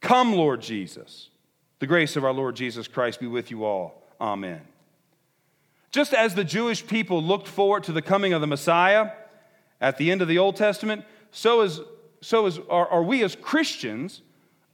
Come, 0.00 0.34
Lord 0.34 0.62
Jesus. 0.62 1.28
The 1.80 1.86
grace 1.86 2.16
of 2.16 2.24
our 2.24 2.32
Lord 2.32 2.56
Jesus 2.56 2.88
Christ 2.88 3.20
be 3.20 3.26
with 3.26 3.50
you 3.50 3.64
all. 3.64 4.02
Amen. 4.20 4.62
Just 5.90 6.14
as 6.14 6.34
the 6.34 6.44
Jewish 6.44 6.86
people 6.86 7.22
looked 7.22 7.46
forward 7.46 7.84
to 7.84 7.92
the 7.92 8.02
coming 8.02 8.32
of 8.32 8.40
the 8.40 8.46
Messiah 8.46 9.10
at 9.80 9.98
the 9.98 10.10
end 10.10 10.22
of 10.22 10.28
the 10.28 10.38
Old 10.38 10.56
Testament, 10.56 11.04
so, 11.30 11.60
is, 11.60 11.80
so 12.20 12.46
is, 12.46 12.58
are, 12.70 12.88
are 12.88 13.02
we 13.02 13.22
as 13.22 13.36
Christians 13.36 14.22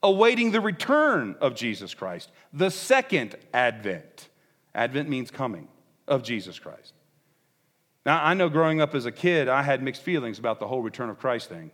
awaiting 0.02 0.50
the 0.50 0.60
return 0.60 1.36
of 1.40 1.54
Jesus 1.54 1.94
Christ, 1.94 2.30
the 2.52 2.70
second 2.70 3.34
advent. 3.52 4.28
Advent 4.74 5.08
means 5.08 5.30
coming 5.30 5.68
of 6.06 6.22
Jesus 6.22 6.58
Christ. 6.58 6.94
Now, 8.06 8.24
I 8.24 8.32
know 8.32 8.48
growing 8.48 8.80
up 8.80 8.94
as 8.94 9.04
a 9.04 9.12
kid, 9.12 9.48
I 9.48 9.62
had 9.62 9.82
mixed 9.82 10.02
feelings 10.02 10.38
about 10.38 10.58
the 10.58 10.66
whole 10.66 10.80
return 10.80 11.10
of 11.10 11.18
Christ 11.18 11.48
thing. 11.48 11.70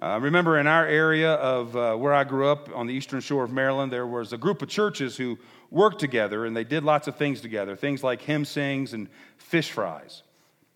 I 0.00 0.14
uh, 0.14 0.18
remember 0.20 0.58
in 0.58 0.68
our 0.68 0.86
area 0.86 1.32
of 1.32 1.76
uh, 1.76 1.96
where 1.96 2.14
I 2.14 2.22
grew 2.22 2.46
up 2.46 2.68
on 2.72 2.86
the 2.86 2.94
eastern 2.94 3.20
shore 3.20 3.42
of 3.42 3.50
Maryland, 3.50 3.92
there 3.92 4.06
was 4.06 4.32
a 4.32 4.38
group 4.38 4.62
of 4.62 4.68
churches 4.68 5.16
who 5.16 5.38
worked 5.70 5.98
together 5.98 6.46
and 6.46 6.56
they 6.56 6.62
did 6.62 6.84
lots 6.84 7.08
of 7.08 7.16
things 7.16 7.40
together, 7.40 7.74
things 7.74 8.04
like 8.04 8.22
hymn 8.22 8.44
sings 8.44 8.92
and 8.92 9.08
fish 9.38 9.70
fries. 9.70 10.22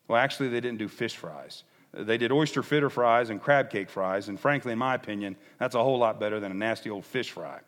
Well, 0.08 0.18
actually, 0.18 0.48
they 0.48 0.60
didn't 0.60 0.78
do 0.78 0.88
fish 0.88 1.14
fries. 1.14 1.62
They 1.94 2.18
did 2.18 2.32
oyster 2.32 2.62
fritter 2.62 2.90
fries 2.90 3.30
and 3.30 3.40
crab 3.40 3.70
cake 3.70 3.90
fries, 3.90 4.28
and 4.28 4.40
frankly, 4.40 4.72
in 4.72 4.78
my 4.78 4.94
opinion, 4.94 5.36
that's 5.58 5.74
a 5.74 5.82
whole 5.82 5.98
lot 5.98 6.18
better 6.18 6.40
than 6.40 6.50
a 6.50 6.54
nasty 6.54 6.90
old 6.90 7.04
fish 7.04 7.30
fry. 7.30 7.60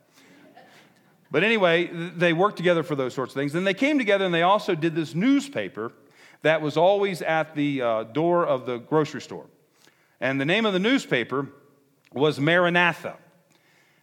But 1.30 1.44
anyway, 1.44 1.86
they 1.86 2.32
worked 2.32 2.56
together 2.56 2.82
for 2.82 2.96
those 2.96 3.12
sorts 3.14 3.32
of 3.32 3.40
things. 3.40 3.52
Then 3.52 3.64
they 3.64 3.74
came 3.74 3.98
together 3.98 4.24
and 4.24 4.34
they 4.34 4.42
also 4.42 4.74
did 4.74 4.94
this 4.94 5.14
newspaper 5.14 5.92
that 6.44 6.60
was 6.60 6.76
always 6.76 7.22
at 7.22 7.54
the 7.54 7.80
uh, 7.80 8.02
door 8.04 8.46
of 8.46 8.66
the 8.66 8.78
grocery 8.78 9.20
store. 9.20 9.46
And 10.20 10.40
the 10.40 10.44
name 10.44 10.66
of 10.66 10.72
the 10.72 10.78
newspaper 10.78 11.48
was 12.12 12.38
Maranatha. 12.38 13.16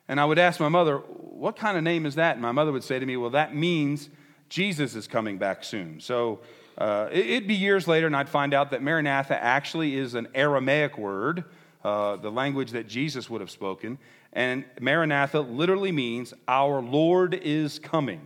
And 0.07 0.19
I 0.19 0.25
would 0.25 0.39
ask 0.39 0.60
my 0.60 0.67
mother, 0.67 0.98
What 0.98 1.55
kind 1.55 1.77
of 1.77 1.83
name 1.83 2.05
is 2.05 2.15
that? 2.15 2.33
And 2.33 2.41
my 2.41 2.51
mother 2.51 2.71
would 2.71 2.83
say 2.83 3.00
to 3.00 3.05
me, 3.05 3.15
Well, 3.15 3.29
that 3.29 3.55
means 3.55 4.10
Jesus 4.50 4.95
is 4.95 5.07
coming 5.07 5.38
back 5.38 5.63
soon. 5.63 6.00
So 6.00 6.39
uh, 6.77 7.10
it'd 7.12 7.48
be 7.48 7.53
years 7.53 7.88
later, 7.88 8.07
and 8.07 8.15
I'd 8.15 8.27
find 8.27 8.53
out 8.55 8.71
that 8.71 8.81
Maranatha 8.81 9.41
actually 9.41 9.95
is 9.95 10.15
an 10.15 10.27
Aramaic 10.33 10.98
word, 10.98 11.45
uh, 11.83 12.15
the 12.15 12.31
language 12.31 12.71
that 12.71 12.88
Jesus 12.88 13.29
would 13.29 13.41
have 13.41 13.51
spoken. 13.51 14.00
And 14.33 14.65
Maranatha 14.79 15.41
literally 15.41 15.91
means, 15.91 16.33
Our 16.48 16.81
Lord 16.81 17.36
is 17.36 17.77
coming. 17.77 18.21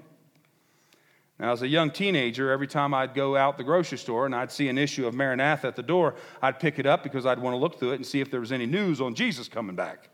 Now, 1.39 1.51
as 1.51 1.62
a 1.62 1.68
young 1.68 1.92
teenager, 1.92 2.50
every 2.50 2.68
time 2.68 2.94
I'd 2.94 3.13
go 3.13 3.36
out 3.36 3.58
the 3.58 3.63
grocery 3.63 3.98
store 3.98 4.25
and 4.25 4.34
I'd 4.34 4.51
see 4.51 4.70
an 4.70 4.77
issue 4.77 5.06
of 5.06 5.13
Maranatha 5.13 5.68
at 5.68 5.75
the 5.75 5.84
door, 5.84 6.15
I'd 6.42 6.60
pick 6.60 6.80
it 6.80 6.86
up 6.86 7.04
because 7.04 7.25
I'd 7.25 7.39
want 7.39 7.54
to 7.54 7.58
look 7.58 7.77
through 7.77 7.92
it 7.92 7.96
and 7.96 8.06
see 8.06 8.22
if 8.22 8.32
there 8.32 8.39
was 8.39 8.54
any 8.54 8.65
news 8.65 9.01
on 9.01 9.15
Jesus 9.15 9.50
coming 9.50 9.75
back. 9.75 10.10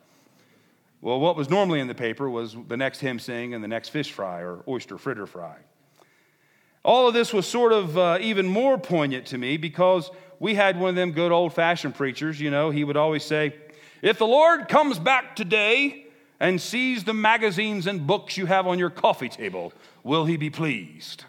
Well, 0.99 1.19
what 1.19 1.35
was 1.35 1.49
normally 1.49 1.79
in 1.79 1.87
the 1.87 1.95
paper 1.95 2.29
was 2.29 2.55
the 2.67 2.77
next 2.77 2.99
hymn 2.99 3.19
sing 3.19 3.53
and 3.53 3.63
the 3.63 3.67
next 3.67 3.89
fish 3.89 4.11
fry 4.11 4.41
or 4.41 4.63
oyster 4.67 4.97
fritter 4.97 5.27
fry. 5.27 5.57
All 6.83 7.07
of 7.07 7.13
this 7.13 7.31
was 7.31 7.45
sort 7.45 7.73
of 7.73 7.97
uh, 7.97 8.17
even 8.21 8.47
more 8.47 8.79
poignant 8.79 9.27
to 9.27 9.37
me 9.37 9.57
because 9.57 10.09
we 10.39 10.55
had 10.55 10.79
one 10.79 10.89
of 10.89 10.95
them 10.95 11.11
good 11.11 11.31
old 11.31 11.53
fashioned 11.53 11.93
preachers, 11.93 12.39
you 12.39 12.49
know, 12.49 12.71
he 12.71 12.83
would 12.83 12.97
always 12.97 13.23
say, 13.23 13.55
If 14.01 14.17
the 14.17 14.25
Lord 14.25 14.67
comes 14.67 14.97
back 14.97 15.35
today 15.35 16.07
and 16.41 16.59
sees 16.59 17.03
the 17.03 17.13
magazines 17.13 17.85
and 17.85 18.07
books 18.07 18.35
you 18.35 18.47
have 18.47 18.65
on 18.65 18.79
your 18.79 18.89
coffee 18.89 19.29
table, 19.29 19.71
will 20.03 20.25
he 20.25 20.37
be 20.37 20.49
pleased? 20.49 21.23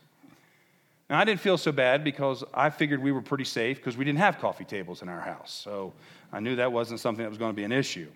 Now, 1.10 1.18
I 1.18 1.24
didn't 1.24 1.40
feel 1.40 1.58
so 1.58 1.70
bad 1.70 2.02
because 2.02 2.42
I 2.54 2.70
figured 2.70 3.02
we 3.02 3.12
were 3.12 3.20
pretty 3.20 3.44
safe 3.44 3.76
because 3.76 3.94
we 3.94 4.06
didn't 4.06 4.20
have 4.20 4.38
coffee 4.38 4.64
tables 4.64 5.02
in 5.02 5.10
our 5.10 5.20
house. 5.20 5.52
So 5.52 5.92
I 6.32 6.40
knew 6.40 6.56
that 6.56 6.72
wasn't 6.72 6.98
something 6.98 7.22
that 7.22 7.28
was 7.28 7.36
going 7.36 7.52
to 7.52 7.56
be 7.56 7.64
an 7.64 7.72
issue. 7.72 8.08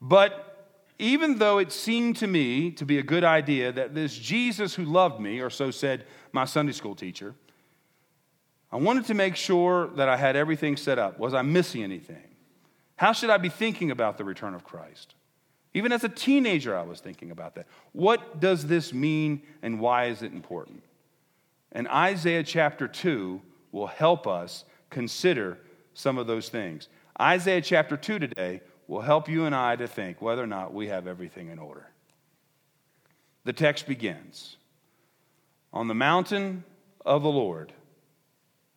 But 0.00 0.70
even 0.98 1.36
though 1.36 1.58
it 1.58 1.72
seemed 1.72 2.16
to 2.16 2.26
me 2.26 2.70
to 2.70 2.86
be 2.86 2.98
a 2.98 3.02
good 3.02 3.22
idea 3.22 3.70
that 3.70 3.94
this 3.94 4.16
Jesus 4.16 4.74
who 4.74 4.86
loved 4.86 5.20
me, 5.20 5.40
or 5.40 5.50
so 5.50 5.70
said 5.70 6.06
my 6.32 6.46
Sunday 6.46 6.72
school 6.72 6.94
teacher, 6.94 7.34
I 8.72 8.76
wanted 8.76 9.04
to 9.04 9.14
make 9.14 9.36
sure 9.36 9.88
that 9.88 10.08
I 10.08 10.16
had 10.16 10.36
everything 10.36 10.78
set 10.78 10.98
up. 10.98 11.18
Was 11.18 11.34
I 11.34 11.42
missing 11.42 11.82
anything? 11.82 12.24
How 12.96 13.12
should 13.12 13.28
I 13.28 13.36
be 13.36 13.50
thinking 13.50 13.90
about 13.90 14.16
the 14.16 14.24
return 14.24 14.54
of 14.54 14.64
Christ? 14.64 15.14
Even 15.78 15.92
as 15.92 16.02
a 16.02 16.08
teenager, 16.08 16.76
I 16.76 16.82
was 16.82 16.98
thinking 16.98 17.30
about 17.30 17.54
that. 17.54 17.68
What 17.92 18.40
does 18.40 18.66
this 18.66 18.92
mean 18.92 19.42
and 19.62 19.78
why 19.78 20.06
is 20.06 20.22
it 20.22 20.32
important? 20.32 20.82
And 21.70 21.86
Isaiah 21.86 22.42
chapter 22.42 22.88
2 22.88 23.40
will 23.70 23.86
help 23.86 24.26
us 24.26 24.64
consider 24.90 25.56
some 25.94 26.18
of 26.18 26.26
those 26.26 26.48
things. 26.48 26.88
Isaiah 27.20 27.60
chapter 27.60 27.96
2 27.96 28.18
today 28.18 28.60
will 28.88 29.02
help 29.02 29.28
you 29.28 29.44
and 29.44 29.54
I 29.54 29.76
to 29.76 29.86
think 29.86 30.20
whether 30.20 30.42
or 30.42 30.48
not 30.48 30.74
we 30.74 30.88
have 30.88 31.06
everything 31.06 31.48
in 31.48 31.60
order. 31.60 31.86
The 33.44 33.52
text 33.52 33.86
begins 33.86 34.56
On 35.72 35.86
the 35.86 35.94
mountain 35.94 36.64
of 37.06 37.22
the 37.22 37.30
Lord, 37.30 37.72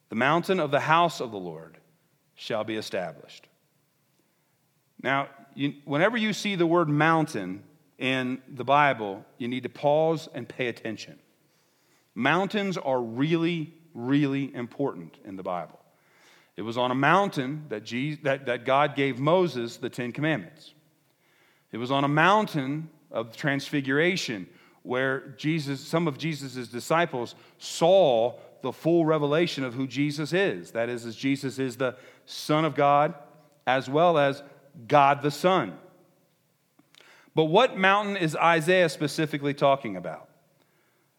the 0.10 0.16
mountain 0.16 0.60
of 0.60 0.70
the 0.70 0.82
house 0.82 1.20
of 1.20 1.32
the 1.32 1.40
Lord 1.40 1.80
shall 2.36 2.64
be 2.64 2.76
established. 2.76 3.48
Now, 5.02 5.30
you, 5.56 5.74
whenever 5.86 6.18
you 6.18 6.34
see 6.34 6.56
the 6.56 6.66
word 6.66 6.90
mountain 6.90 7.64
in 7.98 8.42
the 8.48 8.64
Bible, 8.64 9.26
you 9.38 9.48
need 9.48 9.64
to 9.64 9.70
pause 9.70 10.28
and 10.34 10.48
pay 10.48 10.68
attention. 10.68 11.20
Mountains 12.16 12.78
are 12.78 13.02
really, 13.02 13.74
really 13.94 14.54
important 14.54 15.18
in 15.24 15.36
the 15.36 15.44
Bible. 15.44 15.80
It 16.58 16.64
was 16.64 16.78
on 16.78 16.92
a 16.92 16.96
mountain 16.96 17.66
that, 17.70 17.84
Jesus, 17.84 18.22
that, 18.24 18.46
that 18.48 18.66
God 18.66 18.96
gave 18.96 19.20
Moses 19.20 19.78
the 19.78 19.90
Ten 19.90 20.12
Commandments. 20.12 20.74
It 21.72 21.78
was 21.78 21.92
on 21.92 22.04
a 22.04 22.10
mountain 22.10 22.90
of 23.12 23.36
transfiguration 23.36 24.48
where 24.84 25.30
Jesus, 25.38 25.80
some 25.80 26.08
of 26.08 26.18
Jesus' 26.18 26.68
disciples 26.68 27.36
saw 27.58 28.38
the 28.62 28.72
full 28.72 29.06
revelation 29.06 29.64
of 29.64 29.74
who 29.74 29.88
Jesus 29.88 30.34
is. 30.34 30.72
That 30.72 30.90
is, 30.90 31.06
as 31.06 31.16
Jesus 31.16 31.60
is 31.60 31.78
the 31.78 31.96
Son 32.26 32.66
of 32.66 32.76
God 32.76 33.14
as 33.68 33.90
well 33.90 34.18
as 34.18 34.44
God 34.88 35.22
the 35.22 35.32
Son. 35.32 35.78
But 37.34 37.46
what 37.46 37.78
mountain 37.78 38.18
is 38.18 38.36
Isaiah 38.36 38.90
specifically 38.90 39.54
talking 39.54 39.96
about? 39.96 40.30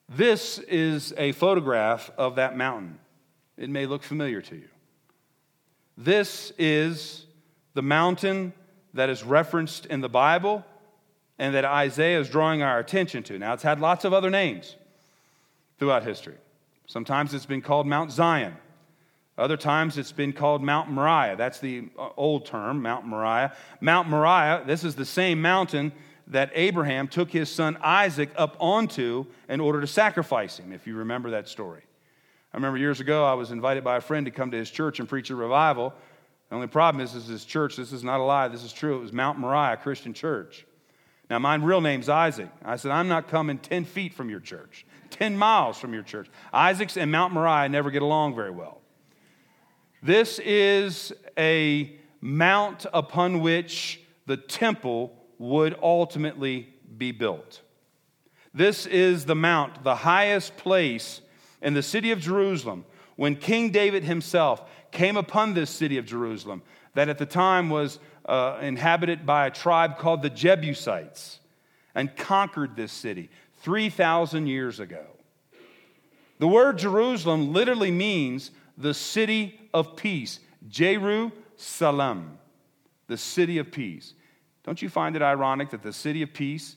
This 0.09 0.59
is 0.59 1.15
a 1.17 1.33
photograph 1.33 2.11
of 2.19 2.37
that 2.37 2.57
mountain. 2.57 2.99
It 3.57 3.71
may 3.71 3.87
look 3.87 4.03
familiar 4.03 4.43
to 4.43 4.57
you. 4.57 4.69
This 5.97 6.53
is 6.59 7.27
the 7.75 7.83
mountain 7.83 8.53
that 8.95 9.09
is 9.09 9.25
referenced 9.25 9.87
in 9.87 10.01
the 10.01 10.09
Bible 10.09 10.65
and 11.39 11.55
that 11.55 11.65
Isaiah 11.65 12.21
is 12.21 12.29
drawing 12.29 12.63
our 12.63 12.79
attention 12.79 13.23
to. 13.25 13.39
Now, 13.39 13.55
it's 13.55 13.63
had 13.63 13.81
lots 13.81 14.05
of 14.05 14.13
other 14.13 14.31
names 14.31 14.77
throughout 15.79 16.05
history. 16.05 16.37
Sometimes 16.87 17.33
it's 17.33 17.47
been 17.47 17.63
called 17.63 17.87
Mount 17.87 18.13
Zion. 18.13 18.55
Other 19.39 19.57
times 19.57 19.97
it's 19.97 20.13
been 20.13 20.33
called 20.33 20.63
Mount 20.63 20.91
Moriah. 20.91 21.37
That's 21.37 21.59
the 21.59 21.89
uh, 21.99 22.11
old 22.17 22.45
term, 22.45 22.83
Mount 22.83 23.07
Moriah. 23.07 23.55
Mount 23.81 24.09
Moriah, 24.09 24.63
this 24.67 24.85
is 24.85 24.95
the 24.95 25.07
same 25.07 25.41
mountain 25.41 25.93
that 26.27 26.51
Abraham 26.55 27.09
took 27.09 27.31
his 27.31 27.51
son 27.51 27.79
Isaac 27.81 28.31
up 28.37 28.57
onto 28.61 29.27
in 29.49 29.61
order 29.61 29.81
to 29.81 29.87
sacrifice 29.87 30.59
him, 30.59 30.73
if 30.73 30.87
you 30.87 30.97
remember 30.97 31.31
that 31.31 31.49
story. 31.49 31.83
I 32.53 32.57
remember 32.57 32.79
years 32.79 33.01
ago 33.01 33.25
I 33.25 33.35
was 33.35 33.51
invited 33.51 33.83
by 33.83 33.97
a 33.97 34.01
friend 34.01 34.27
to 34.27 34.31
come 34.31 34.51
to 34.51 34.57
his 34.57 34.71
church 34.71 35.01
and 35.01 35.09
preach 35.09 35.31
a 35.31 35.37
revival. 35.37 35.95
The 36.51 36.57
only 36.57 36.67
problem 36.69 37.03
is, 37.03 37.15
is 37.15 37.27
his 37.27 37.47
church, 37.47 37.77
this 37.77 37.93
is 37.93 38.05
not 38.05 38.21
a 38.21 38.23
lie, 38.23 38.49
this 38.49 38.63
is 38.63 38.73
true. 38.73 38.99
It 38.99 39.01
was 39.01 39.13
Mount 39.13 39.39
Moriah 39.39 39.79
Christian 39.79 40.13
Church. 40.13 40.67
Now, 41.31 41.39
my 41.39 41.55
real 41.55 41.81
name's 41.81 42.11
Isaac. 42.11 42.51
I 42.63 42.77
said, 42.77 42.91
I'm 42.91 43.09
not 43.09 43.29
coming 43.29 43.57
10 43.57 43.87
feet 43.87 44.13
from 44.13 44.29
your 44.29 44.41
church, 44.41 44.85
10 45.09 45.35
miles 45.35 45.79
from 45.79 45.95
your 45.95 46.03
church. 46.03 46.29
Isaacs 46.53 46.99
and 46.99 47.11
Mount 47.11 47.33
Moriah 47.33 47.71
never 47.71 47.91
get 47.91 48.03
along 48.03 48.35
very 48.35 48.51
well. 48.51 48.82
This 50.03 50.41
is 50.41 51.13
a 51.39 51.95
mount 52.21 52.87
upon 52.93 53.41
which 53.41 54.01
the 54.27 54.37
temple 54.37 55.13
would 55.39 55.77
ultimately 55.81 56.69
be 56.97 57.13
built. 57.13 57.61
This 58.53 58.87
is 58.87 59.25
the 59.25 59.37
mount, 59.37 59.85
the 59.85 59.95
highest 59.95 60.57
place 60.57 61.21
in 61.63 61.75
the 61.75 61.83
city 61.83 62.11
of 62.11 62.21
Jerusalem. 62.21 62.85
When 63.15 63.37
King 63.37 63.71
David 63.71 64.03
himself 64.03 64.69
came 64.91 65.17
upon 65.17 65.55
this 65.55 65.71
city 65.71 65.99
of 65.99 66.05
Jerusalem, 66.05 66.63
that 66.95 67.09
at 67.09 67.19
the 67.19 67.27
time 67.27 67.71
was 67.71 68.01
uh, 68.27 68.59
inhabited 68.61 69.25
by 69.25 69.47
a 69.47 69.51
tribe 69.51 69.99
called 69.99 70.23
the 70.23 70.31
Jebusites, 70.31 71.41
and 71.95 72.15
conquered 72.17 72.75
this 72.75 72.93
city 72.93 73.31
3,000 73.59 74.47
years 74.47 74.81
ago. 74.81 75.05
The 76.39 76.49
word 76.49 76.79
Jerusalem 76.79 77.53
literally 77.53 77.91
means 77.91 78.51
the 78.77 78.95
city 78.95 79.61
of 79.73 79.97
peace. 79.97 80.41
Jerusalem, 80.69 82.39
the 83.09 83.17
city 83.17 83.59
of 83.59 83.71
peace. 83.71 84.15
Don't 84.65 84.81
you 84.81 84.89
find 84.89 85.17
it 85.17 85.23
ironic 85.23 85.71
that 85.71 85.83
the 85.83 85.93
city 85.93 86.23
of 86.23 86.33
peace 86.33 86.77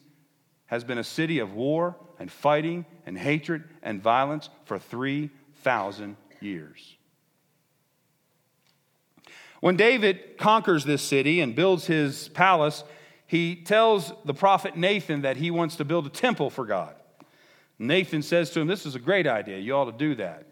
has 0.66 0.84
been 0.84 0.98
a 0.98 1.04
city 1.04 1.40
of 1.40 1.54
war 1.54 1.96
and 2.20 2.32
fighting 2.32 2.86
and 3.06 3.18
hatred 3.18 3.64
and 3.84 4.02
violence 4.02 4.50
for 4.66 4.80
3,000 4.80 6.18
years? 6.42 6.98
When 9.62 9.76
David 9.76 10.38
conquers 10.38 10.86
this 10.86 11.02
city 11.02 11.42
and 11.42 11.56
builds 11.56 11.86
his 11.88 12.28
palace, 12.30 12.84
he 13.28 13.56
tells 13.56 14.14
the 14.24 14.34
prophet 14.34 14.78
Nathan 14.78 15.22
that 15.22 15.38
he 15.38 15.50
wants 15.52 15.78
to 15.78 15.86
build 15.86 16.06
a 16.06 16.10
temple 16.10 16.50
for 16.50 16.66
God. 16.66 16.96
Nathan 17.78 18.22
says 18.22 18.52
to 18.52 18.60
him, 18.60 18.68
This 18.68 18.86
is 18.86 18.96
a 18.96 19.00
great 19.00 19.28
idea. 19.28 19.58
You 19.58 19.74
ought 19.74 19.86
to 19.86 19.98
do 19.98 20.16
that. 20.16 20.46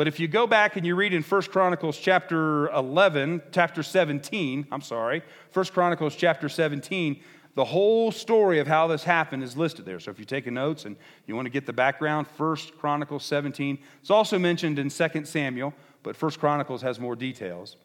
But 0.00 0.08
if 0.08 0.18
you 0.18 0.28
go 0.28 0.46
back 0.46 0.76
and 0.76 0.86
you 0.86 0.94
read 0.94 1.12
in 1.12 1.22
1 1.22 1.42
Chronicles 1.42 1.98
chapter 1.98 2.70
11, 2.70 3.42
chapter 3.52 3.82
17, 3.82 4.68
I'm 4.72 4.80
sorry, 4.80 5.22
1 5.52 5.64
Chronicles 5.66 6.16
chapter 6.16 6.48
17, 6.48 7.20
the 7.54 7.66
whole 7.66 8.10
story 8.10 8.60
of 8.60 8.66
how 8.66 8.86
this 8.86 9.04
happened 9.04 9.42
is 9.42 9.58
listed 9.58 9.84
there. 9.84 10.00
So 10.00 10.10
if 10.10 10.18
you're 10.18 10.24
taking 10.24 10.54
notes 10.54 10.86
and 10.86 10.96
you 11.26 11.36
want 11.36 11.44
to 11.44 11.50
get 11.50 11.66
the 11.66 11.74
background, 11.74 12.28
1 12.38 12.56
Chronicles 12.78 13.26
17. 13.26 13.78
It's 14.00 14.10
also 14.10 14.38
mentioned 14.38 14.78
in 14.78 14.88
2 14.88 15.26
Samuel, 15.26 15.74
but 16.02 16.16
1 16.16 16.30
Chronicles 16.30 16.80
has 16.80 16.98
more 16.98 17.14
details. 17.14 17.76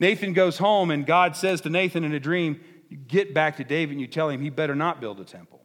Nathan 0.00 0.32
goes 0.32 0.58
home 0.58 0.90
and 0.90 1.06
God 1.06 1.36
says 1.36 1.60
to 1.60 1.70
Nathan 1.70 2.02
in 2.02 2.14
a 2.14 2.18
dream, 2.18 2.60
get 3.06 3.32
back 3.32 3.58
to 3.58 3.62
David 3.62 3.92
and 3.92 4.00
you 4.00 4.08
tell 4.08 4.28
him 4.28 4.40
he 4.40 4.50
better 4.50 4.74
not 4.74 5.00
build 5.00 5.20
a 5.20 5.24
temple. 5.24 5.57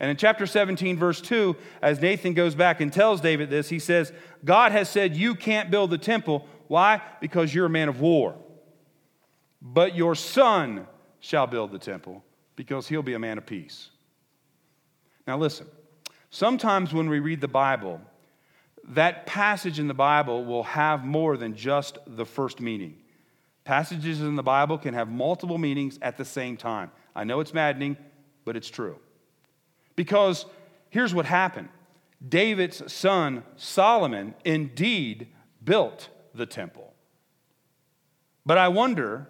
And 0.00 0.10
in 0.10 0.16
chapter 0.16 0.46
17, 0.46 0.96
verse 0.96 1.20
2, 1.20 1.54
as 1.82 2.00
Nathan 2.00 2.32
goes 2.32 2.54
back 2.54 2.80
and 2.80 2.90
tells 2.90 3.20
David 3.20 3.50
this, 3.50 3.68
he 3.68 3.78
says, 3.78 4.12
God 4.44 4.72
has 4.72 4.88
said, 4.88 5.14
You 5.14 5.34
can't 5.34 5.70
build 5.70 5.90
the 5.90 5.98
temple. 5.98 6.46
Why? 6.68 7.02
Because 7.20 7.54
you're 7.54 7.66
a 7.66 7.70
man 7.70 7.90
of 7.90 8.00
war. 8.00 8.34
But 9.60 9.94
your 9.94 10.14
son 10.14 10.86
shall 11.20 11.46
build 11.46 11.70
the 11.70 11.78
temple 11.78 12.24
because 12.56 12.88
he'll 12.88 13.02
be 13.02 13.12
a 13.12 13.18
man 13.18 13.36
of 13.36 13.44
peace. 13.44 13.90
Now, 15.26 15.36
listen, 15.36 15.66
sometimes 16.30 16.94
when 16.94 17.10
we 17.10 17.20
read 17.20 17.42
the 17.42 17.48
Bible, 17.48 18.00
that 18.88 19.26
passage 19.26 19.78
in 19.78 19.86
the 19.86 19.94
Bible 19.94 20.46
will 20.46 20.62
have 20.62 21.04
more 21.04 21.36
than 21.36 21.54
just 21.54 21.98
the 22.06 22.24
first 22.24 22.58
meaning. 22.58 22.96
Passages 23.64 24.22
in 24.22 24.34
the 24.34 24.42
Bible 24.42 24.78
can 24.78 24.94
have 24.94 25.08
multiple 25.08 25.58
meanings 25.58 25.98
at 26.00 26.16
the 26.16 26.24
same 26.24 26.56
time. 26.56 26.90
I 27.14 27.24
know 27.24 27.40
it's 27.40 27.52
maddening, 27.52 27.98
but 28.46 28.56
it's 28.56 28.70
true. 28.70 28.98
Because 30.00 30.46
here's 30.88 31.12
what 31.12 31.26
happened 31.26 31.68
David's 32.26 32.90
son 32.90 33.42
Solomon 33.56 34.34
indeed 34.46 35.28
built 35.62 36.08
the 36.34 36.46
temple. 36.46 36.94
But 38.46 38.56
I 38.56 38.68
wonder 38.68 39.28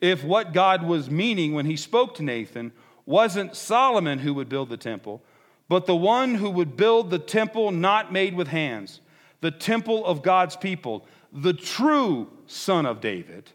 if 0.00 0.24
what 0.24 0.54
God 0.54 0.84
was 0.84 1.10
meaning 1.10 1.52
when 1.52 1.66
he 1.66 1.76
spoke 1.76 2.14
to 2.14 2.22
Nathan 2.22 2.72
wasn't 3.04 3.56
Solomon 3.56 4.20
who 4.20 4.32
would 4.32 4.48
build 4.48 4.70
the 4.70 4.78
temple, 4.78 5.22
but 5.68 5.84
the 5.84 5.94
one 5.94 6.36
who 6.36 6.48
would 6.48 6.78
build 6.78 7.10
the 7.10 7.18
temple 7.18 7.70
not 7.70 8.10
made 8.10 8.34
with 8.34 8.48
hands, 8.48 9.02
the 9.42 9.50
temple 9.50 10.06
of 10.06 10.22
God's 10.22 10.56
people, 10.56 11.06
the 11.30 11.52
true 11.52 12.30
Son 12.46 12.86
of 12.86 13.02
David, 13.02 13.50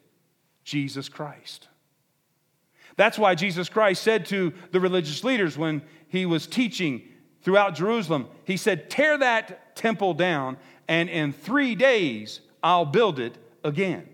Jesus 0.64 1.10
Christ. 1.10 1.70
That's 3.00 3.18
why 3.18 3.34
Jesus 3.34 3.70
Christ 3.70 4.04
said 4.04 4.26
to 4.26 4.52
the 4.72 4.80
religious 4.82 5.24
leaders 5.24 5.58
when 5.58 5.84
he 6.10 6.26
was 6.26 6.48
teaching 6.48 7.04
throughout 7.42 7.76
Jerusalem, 7.76 8.28
he 8.44 8.58
said, 8.58 8.90
Tear 8.90 9.18
that 9.20 9.76
temple 9.76 10.14
down, 10.14 10.58
and 10.88 11.10
in 11.10 11.32
three 11.32 11.76
days 11.76 12.42
I'll 12.62 12.86
build 12.86 13.20
it 13.20 13.38
again. 13.64 14.08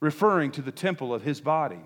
Referring 0.00 0.52
to 0.52 0.62
the 0.62 0.70
temple 0.70 1.12
of 1.12 1.22
his 1.22 1.40
body, 1.40 1.80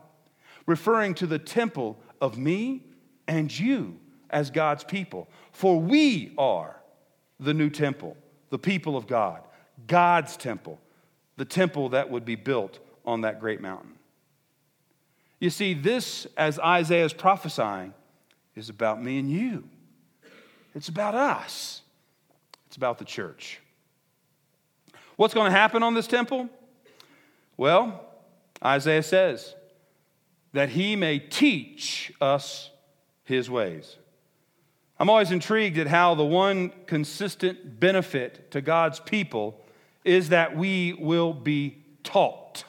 referring 0.66 1.14
to 1.14 1.26
the 1.26 1.38
temple 1.38 1.98
of 2.20 2.36
me 2.36 2.84
and 3.26 3.56
you 3.56 3.98
as 4.28 4.50
God's 4.50 4.84
people. 4.84 5.28
For 5.52 5.80
we 5.80 6.34
are 6.36 6.76
the 7.40 7.54
new 7.54 7.70
temple, 7.70 8.16
the 8.50 8.58
people 8.58 8.96
of 8.96 9.06
God, 9.06 9.40
God's 9.86 10.36
temple, 10.36 10.78
the 11.36 11.44
temple 11.44 11.90
that 11.90 12.10
would 12.10 12.24
be 12.24 12.34
built 12.34 12.80
on 13.06 13.22
that 13.22 13.40
great 13.40 13.60
mountain. 13.60 13.92
You 15.40 15.50
see, 15.50 15.74
this, 15.74 16.26
as 16.36 16.58
Isaiah 16.60 17.04
is 17.04 17.12
prophesying, 17.12 17.94
is 18.54 18.68
about 18.68 19.02
me 19.02 19.18
and 19.18 19.30
you. 19.30 19.64
It's 20.74 20.88
about 20.88 21.14
us. 21.14 21.82
It's 22.66 22.76
about 22.76 22.98
the 22.98 23.04
church. 23.04 23.60
What's 25.16 25.34
going 25.34 25.50
to 25.50 25.56
happen 25.56 25.82
on 25.82 25.94
this 25.94 26.06
temple? 26.06 26.48
Well, 27.56 28.04
Isaiah 28.64 29.02
says 29.02 29.54
that 30.52 30.70
he 30.70 30.96
may 30.96 31.18
teach 31.18 32.12
us 32.20 32.70
his 33.24 33.50
ways. 33.50 33.96
I'm 34.98 35.10
always 35.10 35.30
intrigued 35.30 35.78
at 35.78 35.86
how 35.86 36.14
the 36.14 36.24
one 36.24 36.72
consistent 36.86 37.80
benefit 37.80 38.50
to 38.52 38.60
God's 38.60 39.00
people 39.00 39.60
is 40.04 40.30
that 40.30 40.56
we 40.56 40.92
will 40.94 41.32
be 41.32 41.78
taught. 42.04 42.64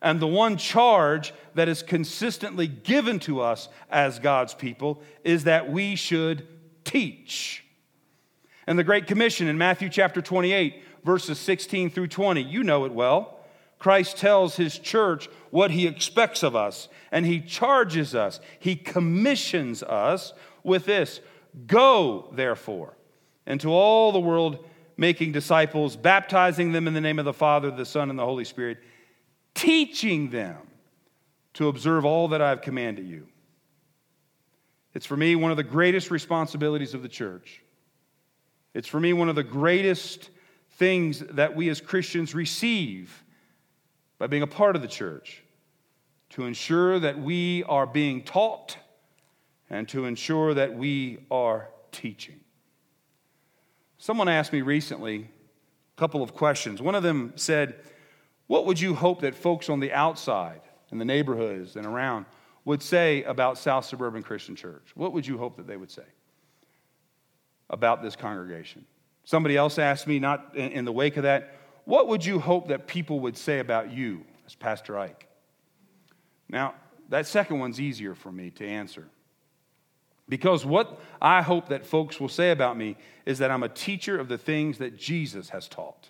And 0.00 0.20
the 0.20 0.26
one 0.26 0.56
charge 0.56 1.32
that 1.54 1.68
is 1.68 1.82
consistently 1.82 2.66
given 2.66 3.18
to 3.20 3.40
us 3.40 3.68
as 3.90 4.18
God's 4.18 4.54
people 4.54 5.02
is 5.22 5.44
that 5.44 5.70
we 5.70 5.96
should 5.96 6.46
teach. 6.84 7.64
And 8.66 8.78
the 8.78 8.84
Great 8.84 9.06
Commission 9.06 9.46
in 9.46 9.58
Matthew 9.58 9.88
chapter 9.88 10.22
28, 10.22 10.82
verses 11.04 11.38
16 11.38 11.90
through 11.90 12.08
20, 12.08 12.42
you 12.42 12.64
know 12.64 12.84
it 12.84 12.92
well. 12.92 13.38
Christ 13.78 14.16
tells 14.16 14.56
his 14.56 14.78
church 14.78 15.28
what 15.50 15.70
he 15.70 15.86
expects 15.86 16.42
of 16.42 16.56
us, 16.56 16.88
and 17.12 17.26
he 17.26 17.40
charges 17.40 18.14
us, 18.14 18.40
he 18.58 18.76
commissions 18.76 19.82
us 19.82 20.32
with 20.62 20.86
this 20.86 21.20
Go, 21.66 22.30
therefore, 22.32 22.96
into 23.46 23.68
all 23.68 24.10
the 24.10 24.18
world, 24.18 24.64
making 24.96 25.32
disciples, 25.32 25.96
baptizing 25.96 26.72
them 26.72 26.88
in 26.88 26.94
the 26.94 27.00
name 27.00 27.18
of 27.18 27.24
the 27.24 27.32
Father, 27.32 27.70
the 27.70 27.84
Son, 27.84 28.10
and 28.10 28.18
the 28.18 28.24
Holy 28.24 28.44
Spirit 28.44 28.78
teaching 29.54 30.30
them 30.30 30.56
to 31.54 31.68
observe 31.68 32.04
all 32.04 32.28
that 32.28 32.42
I've 32.42 32.62
commanded 32.62 33.06
you. 33.06 33.26
It's 34.92 35.06
for 35.06 35.16
me 35.16 35.34
one 35.34 35.50
of 35.50 35.56
the 35.56 35.64
greatest 35.64 36.10
responsibilities 36.10 36.94
of 36.94 37.02
the 37.02 37.08
church. 37.08 37.62
It's 38.74 38.88
for 38.88 39.00
me 39.00 39.12
one 39.12 39.28
of 39.28 39.36
the 39.36 39.42
greatest 39.42 40.30
things 40.72 41.20
that 41.20 41.54
we 41.54 41.68
as 41.68 41.80
Christians 41.80 42.34
receive 42.34 43.24
by 44.18 44.26
being 44.26 44.42
a 44.42 44.48
part 44.48 44.76
of 44.76 44.82
the 44.82 44.88
church 44.88 45.42
to 46.30 46.44
ensure 46.44 46.98
that 46.98 47.18
we 47.18 47.62
are 47.64 47.86
being 47.86 48.22
taught 48.22 48.76
and 49.70 49.88
to 49.88 50.04
ensure 50.04 50.54
that 50.54 50.74
we 50.74 51.18
are 51.30 51.70
teaching. 51.92 52.40
Someone 53.98 54.28
asked 54.28 54.52
me 54.52 54.62
recently 54.62 55.30
a 55.96 56.00
couple 56.00 56.22
of 56.22 56.34
questions. 56.34 56.82
One 56.82 56.94
of 56.94 57.02
them 57.02 57.32
said, 57.36 57.80
what 58.46 58.66
would 58.66 58.80
you 58.80 58.94
hope 58.94 59.20
that 59.22 59.34
folks 59.34 59.70
on 59.70 59.80
the 59.80 59.92
outside, 59.92 60.60
in 60.94 60.98
the 60.98 61.04
neighborhoods 61.04 61.76
and 61.76 61.84
around, 61.84 62.24
would 62.64 62.82
say 62.82 63.22
about 63.24 63.58
South 63.58 63.84
Suburban 63.84 64.22
Christian 64.22 64.56
Church? 64.56 64.86
What 64.94 65.12
would 65.12 65.26
you 65.26 65.36
hope 65.36 65.56
that 65.58 65.66
they 65.66 65.76
would 65.76 65.90
say 65.90 66.06
about 67.68 68.02
this 68.02 68.16
congregation? 68.16 68.86
Somebody 69.24 69.56
else 69.56 69.78
asked 69.78 70.06
me, 70.06 70.18
not 70.18 70.56
in 70.56 70.86
the 70.86 70.92
wake 70.92 71.18
of 71.18 71.24
that, 71.24 71.56
what 71.84 72.08
would 72.08 72.24
you 72.24 72.38
hope 72.38 72.68
that 72.68 72.86
people 72.86 73.20
would 73.20 73.36
say 73.36 73.58
about 73.58 73.90
you 73.90 74.24
as 74.46 74.54
Pastor 74.54 74.98
Ike? 74.98 75.28
Now, 76.48 76.74
that 77.10 77.26
second 77.26 77.58
one's 77.58 77.80
easier 77.80 78.14
for 78.14 78.32
me 78.32 78.50
to 78.52 78.66
answer. 78.66 79.08
Because 80.28 80.64
what 80.64 81.00
I 81.20 81.42
hope 81.42 81.68
that 81.68 81.84
folks 81.84 82.18
will 82.18 82.30
say 82.30 82.50
about 82.50 82.78
me 82.78 82.96
is 83.26 83.38
that 83.40 83.50
I'm 83.50 83.62
a 83.62 83.68
teacher 83.68 84.18
of 84.18 84.28
the 84.28 84.38
things 84.38 84.78
that 84.78 84.96
Jesus 84.96 85.50
has 85.50 85.68
taught. 85.68 86.08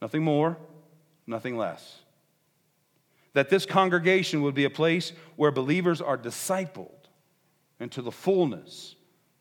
Nothing 0.00 0.22
more, 0.22 0.58
nothing 1.26 1.56
less. 1.56 2.01
That 3.34 3.48
this 3.48 3.64
congregation 3.64 4.42
would 4.42 4.54
be 4.54 4.64
a 4.64 4.70
place 4.70 5.12
where 5.36 5.50
believers 5.50 6.00
are 6.00 6.18
discipled 6.18 6.90
into 7.80 8.02
the 8.02 8.12
fullness 8.12 8.94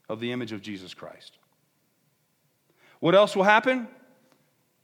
of 0.08 0.20
the 0.20 0.32
image 0.32 0.52
of 0.52 0.62
Jesus 0.62 0.94
Christ. 0.94 1.38
What 3.00 3.16
else 3.16 3.36
will 3.36 3.44
happen? 3.44 3.88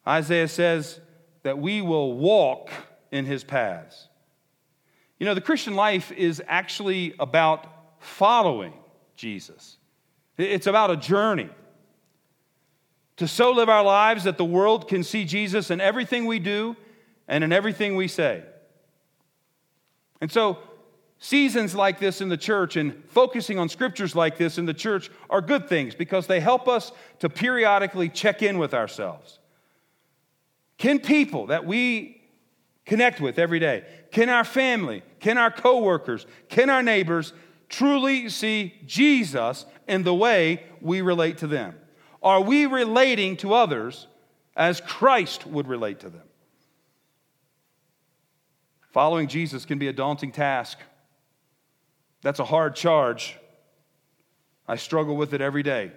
Isaiah 0.08 0.48
says 0.48 1.00
that 1.44 1.58
we 1.58 1.82
will 1.82 2.14
walk 2.14 2.70
in 3.12 3.26
his 3.26 3.44
paths. 3.44 4.10
You 5.20 5.26
know, 5.26 5.34
the 5.34 5.42
Christian 5.42 5.76
life 5.76 6.12
is 6.12 6.42
actually 6.48 7.16
about 7.20 7.68
following 8.00 8.74
Jesus, 9.16 9.78
it's 10.38 10.68
about 10.68 10.92
a 10.92 10.98
journey 10.98 11.50
to 13.18 13.28
so 13.28 13.52
live 13.52 13.68
our 13.68 13.84
lives 13.84 14.26
that 14.26 14.38
the 14.38 14.46
world 14.46 14.88
can 14.88 15.04
see 15.04 15.26
Jesus 15.26 15.72
in 15.72 15.82
everything 15.82 16.26
we 16.26 16.38
do 16.38 16.76
and 17.28 17.44
in 17.44 17.52
everything 17.52 17.96
we 17.96 18.08
say. 18.08 18.44
And 20.22 20.32
so, 20.32 20.58
seasons 21.20 21.76
like 21.76 22.00
this 22.00 22.22
in 22.22 22.30
the 22.30 22.38
church 22.38 22.76
and 22.76 23.04
focusing 23.10 23.58
on 23.58 23.70
scriptures 23.70 24.16
like 24.16 24.38
this 24.38 24.58
in 24.58 24.66
the 24.66 24.74
church 24.74 25.10
are 25.30 25.42
good 25.42 25.68
things 25.68 25.96
because 25.96 26.28
they 26.28 26.40
help 26.40 26.68
us 26.68 26.92
to 27.20 27.30
periodically 27.30 28.10
check 28.10 28.42
in 28.42 28.58
with 28.58 28.74
ourselves. 28.74 29.40
Can 30.78 31.00
people 31.00 31.48
that 31.48 31.66
we 31.66 32.22
connect 32.86 33.20
with 33.20 33.38
every 33.38 33.60
day, 33.60 33.84
can 34.12 34.30
our 34.30 34.44
family, 34.44 35.04
can 35.20 35.38
our 35.38 35.52
coworkers, 35.52 36.26
can 36.50 36.70
our 36.70 36.82
neighbors 36.82 37.34
truly 37.70 38.30
see 38.30 38.74
Jesus 38.86 39.66
in 39.88 40.04
the 40.04 40.14
way 40.14 40.64
we 40.82 41.02
relate 41.02 41.40
to 41.40 41.48
them? 41.48 41.76
Are 42.24 42.42
we 42.42 42.66
relating 42.66 43.38
to 43.38 43.54
others 43.54 44.08
as 44.56 44.82
Christ 44.82 45.46
would 45.46 45.68
relate 45.68 46.00
to 46.02 46.10
them? 46.10 46.24
Following 48.98 49.28
Jesus 49.28 49.64
can 49.64 49.78
be 49.78 49.90
a 49.90 49.94
daunting 49.94 50.32
task. 50.32 50.80
That's 52.24 52.40
a 52.40 52.44
hard 52.44 52.76
charge. 52.76 53.38
I 54.68 54.76
struggle 54.76 55.16
with 55.16 55.36
it 55.36 55.40
every 55.40 55.62
day. 55.62 55.92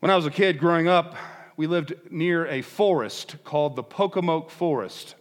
When 0.00 0.10
I 0.10 0.16
was 0.16 0.24
a 0.24 0.30
kid 0.30 0.58
growing 0.58 0.88
up, 0.88 1.16
we 1.58 1.66
lived 1.66 1.92
near 2.10 2.46
a 2.46 2.62
forest 2.62 3.36
called 3.44 3.76
the 3.76 3.82
Pocomoke 3.82 4.48
Forest. 4.48 5.16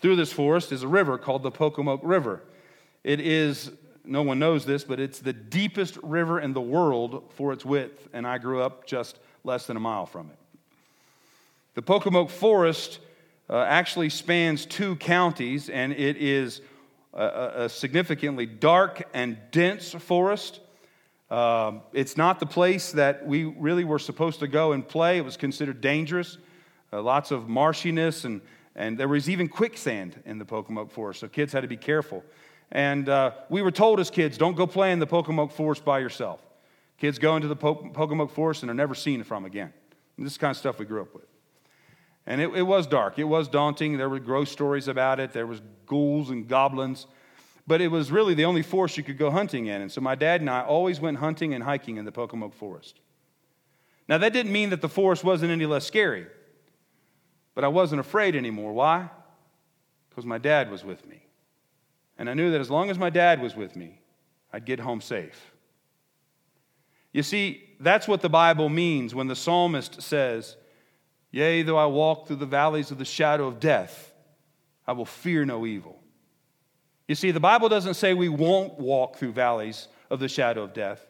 Through 0.00 0.14
this 0.14 0.32
forest 0.32 0.70
is 0.70 0.84
a 0.84 0.88
river 0.88 1.18
called 1.18 1.42
the 1.42 1.50
Pocomoke 1.50 2.02
River. 2.04 2.44
It 3.02 3.18
is, 3.18 3.72
no 4.04 4.22
one 4.22 4.38
knows 4.38 4.64
this, 4.64 4.84
but 4.84 5.00
it's 5.00 5.18
the 5.18 5.32
deepest 5.32 5.96
river 6.04 6.38
in 6.38 6.52
the 6.52 6.60
world 6.60 7.32
for 7.34 7.52
its 7.52 7.64
width, 7.64 8.10
and 8.12 8.28
I 8.28 8.38
grew 8.38 8.62
up 8.62 8.86
just 8.86 9.18
less 9.42 9.66
than 9.66 9.76
a 9.76 9.80
mile 9.80 10.06
from 10.06 10.30
it. 10.30 10.38
The 11.74 11.82
Pocomoke 11.82 12.30
Forest 12.30 13.00
uh, 13.50 13.62
actually 13.62 14.08
spans 14.08 14.64
two 14.64 14.94
counties, 14.96 15.68
and 15.68 15.92
it 15.92 16.16
is 16.16 16.60
a, 17.12 17.64
a 17.64 17.68
significantly 17.68 18.46
dark 18.46 19.02
and 19.12 19.36
dense 19.50 19.90
forest. 19.90 20.60
Uh, 21.28 21.72
it's 21.92 22.16
not 22.16 22.38
the 22.38 22.46
place 22.46 22.92
that 22.92 23.26
we 23.26 23.44
really 23.44 23.84
were 23.84 23.98
supposed 23.98 24.40
to 24.40 24.46
go 24.46 24.72
and 24.72 24.86
play. 24.86 25.18
It 25.18 25.24
was 25.24 25.36
considered 25.36 25.80
dangerous. 25.80 26.38
Uh, 26.92 27.02
lots 27.02 27.32
of 27.32 27.44
marshiness, 27.44 28.24
and, 28.24 28.40
and 28.76 28.96
there 28.96 29.08
was 29.08 29.28
even 29.28 29.48
quicksand 29.48 30.20
in 30.24 30.38
the 30.38 30.44
Pocomoke 30.44 30.90
Forest, 30.90 31.20
so 31.20 31.28
kids 31.28 31.52
had 31.52 31.62
to 31.62 31.68
be 31.68 31.76
careful. 31.76 32.24
And 32.72 33.08
uh, 33.08 33.32
we 33.48 33.62
were 33.62 33.72
told 33.72 33.98
as 33.98 34.10
kids, 34.10 34.38
don't 34.38 34.56
go 34.56 34.66
play 34.66 34.92
in 34.92 35.00
the 35.00 35.06
Pocomoke 35.06 35.50
Forest 35.50 35.84
by 35.84 35.98
yourself. 35.98 36.40
Kids 36.98 37.18
go 37.18 37.34
into 37.34 37.48
the 37.48 37.56
po- 37.56 37.90
Pocomoke 37.92 38.30
Forest 38.30 38.62
and 38.62 38.70
are 38.70 38.74
never 38.74 38.94
seen 38.94 39.24
from 39.24 39.44
again. 39.44 39.72
And 40.16 40.26
this 40.26 40.34
is 40.34 40.38
kind 40.38 40.52
of 40.52 40.56
stuff 40.56 40.78
we 40.78 40.84
grew 40.84 41.02
up 41.02 41.14
with. 41.14 41.29
And 42.26 42.40
it, 42.40 42.54
it 42.54 42.62
was 42.62 42.86
dark. 42.86 43.18
It 43.18 43.24
was 43.24 43.48
daunting. 43.48 43.96
There 43.96 44.08
were 44.08 44.20
ghost 44.20 44.52
stories 44.52 44.88
about 44.88 45.20
it. 45.20 45.32
There 45.32 45.46
was 45.46 45.60
ghouls 45.86 46.30
and 46.30 46.46
goblins. 46.46 47.06
But 47.66 47.80
it 47.80 47.88
was 47.88 48.10
really 48.10 48.34
the 48.34 48.44
only 48.44 48.62
forest 48.62 48.96
you 48.96 49.02
could 49.02 49.18
go 49.18 49.30
hunting 49.30 49.66
in. 49.66 49.82
And 49.82 49.90
so 49.90 50.00
my 50.00 50.14
dad 50.14 50.40
and 50.40 50.50
I 50.50 50.62
always 50.62 51.00
went 51.00 51.18
hunting 51.18 51.54
and 51.54 51.64
hiking 51.64 51.96
in 51.96 52.04
the 52.04 52.12
Pocomoke 52.12 52.54
Forest. 52.54 53.00
Now, 54.08 54.18
that 54.18 54.32
didn't 54.32 54.52
mean 54.52 54.70
that 54.70 54.80
the 54.80 54.88
forest 54.88 55.22
wasn't 55.22 55.52
any 55.52 55.66
less 55.66 55.86
scary. 55.86 56.26
But 57.54 57.64
I 57.64 57.68
wasn't 57.68 58.00
afraid 58.00 58.34
anymore. 58.34 58.72
Why? 58.72 59.08
Because 60.08 60.26
my 60.26 60.38
dad 60.38 60.70
was 60.70 60.84
with 60.84 61.06
me. 61.06 61.22
And 62.18 62.28
I 62.28 62.34
knew 62.34 62.50
that 62.50 62.60
as 62.60 62.70
long 62.70 62.90
as 62.90 62.98
my 62.98 63.10
dad 63.10 63.40
was 63.40 63.54
with 63.54 63.76
me, 63.76 64.00
I'd 64.52 64.64
get 64.64 64.80
home 64.80 65.00
safe. 65.00 65.52
You 67.12 67.22
see, 67.22 67.62
that's 67.80 68.06
what 68.06 68.20
the 68.20 68.28
Bible 68.28 68.68
means 68.68 69.14
when 69.14 69.26
the 69.26 69.36
psalmist 69.36 70.02
says, 70.02 70.56
Yea, 71.30 71.62
though 71.62 71.76
I 71.76 71.86
walk 71.86 72.26
through 72.26 72.36
the 72.36 72.46
valleys 72.46 72.90
of 72.90 72.98
the 72.98 73.04
shadow 73.04 73.46
of 73.46 73.60
death, 73.60 74.12
I 74.86 74.92
will 74.92 75.04
fear 75.04 75.44
no 75.44 75.64
evil. 75.66 76.00
You 77.06 77.14
see, 77.14 77.30
the 77.30 77.40
Bible 77.40 77.68
doesn't 77.68 77.94
say 77.94 78.14
we 78.14 78.28
won't 78.28 78.78
walk 78.78 79.16
through 79.16 79.32
valleys 79.32 79.88
of 80.10 80.20
the 80.20 80.28
shadow 80.28 80.62
of 80.62 80.74
death. 80.74 81.04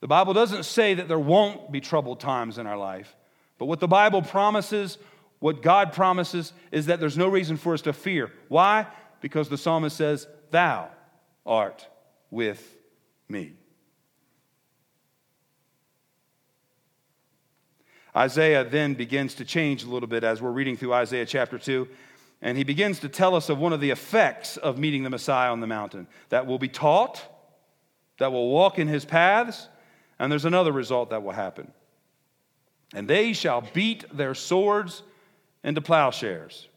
The 0.00 0.06
Bible 0.06 0.32
doesn't 0.32 0.64
say 0.64 0.94
that 0.94 1.08
there 1.08 1.18
won't 1.18 1.72
be 1.72 1.80
troubled 1.80 2.20
times 2.20 2.58
in 2.58 2.66
our 2.66 2.76
life. 2.76 3.14
But 3.58 3.66
what 3.66 3.80
the 3.80 3.88
Bible 3.88 4.22
promises, 4.22 4.96
what 5.40 5.62
God 5.62 5.92
promises, 5.92 6.52
is 6.70 6.86
that 6.86 7.00
there's 7.00 7.18
no 7.18 7.28
reason 7.28 7.56
for 7.56 7.74
us 7.74 7.82
to 7.82 7.92
fear. 7.92 8.32
Why? 8.48 8.86
Because 9.20 9.48
the 9.48 9.58
psalmist 9.58 9.96
says, 9.96 10.26
Thou 10.50 10.88
art 11.44 11.86
with 12.30 12.76
me. 13.28 13.57
Isaiah 18.16 18.64
then 18.64 18.94
begins 18.94 19.34
to 19.34 19.44
change 19.44 19.84
a 19.84 19.88
little 19.88 20.08
bit 20.08 20.24
as 20.24 20.40
we're 20.40 20.50
reading 20.50 20.76
through 20.76 20.94
Isaiah 20.94 21.26
chapter 21.26 21.58
2. 21.58 21.88
And 22.40 22.56
he 22.56 22.64
begins 22.64 23.00
to 23.00 23.08
tell 23.08 23.34
us 23.34 23.48
of 23.48 23.58
one 23.58 23.72
of 23.72 23.80
the 23.80 23.90
effects 23.90 24.56
of 24.56 24.78
meeting 24.78 25.02
the 25.02 25.10
Messiah 25.10 25.50
on 25.50 25.60
the 25.60 25.66
mountain 25.66 26.06
that 26.28 26.46
will 26.46 26.58
be 26.58 26.68
taught, 26.68 27.22
that 28.18 28.32
will 28.32 28.50
walk 28.50 28.78
in 28.78 28.86
his 28.86 29.04
paths, 29.04 29.68
and 30.18 30.30
there's 30.30 30.44
another 30.44 30.72
result 30.72 31.10
that 31.10 31.22
will 31.22 31.32
happen. 31.32 31.72
And 32.94 33.08
they 33.08 33.32
shall 33.32 33.62
beat 33.72 34.04
their 34.16 34.34
swords 34.34 35.02
into 35.64 35.80
plowshares. 35.80 36.68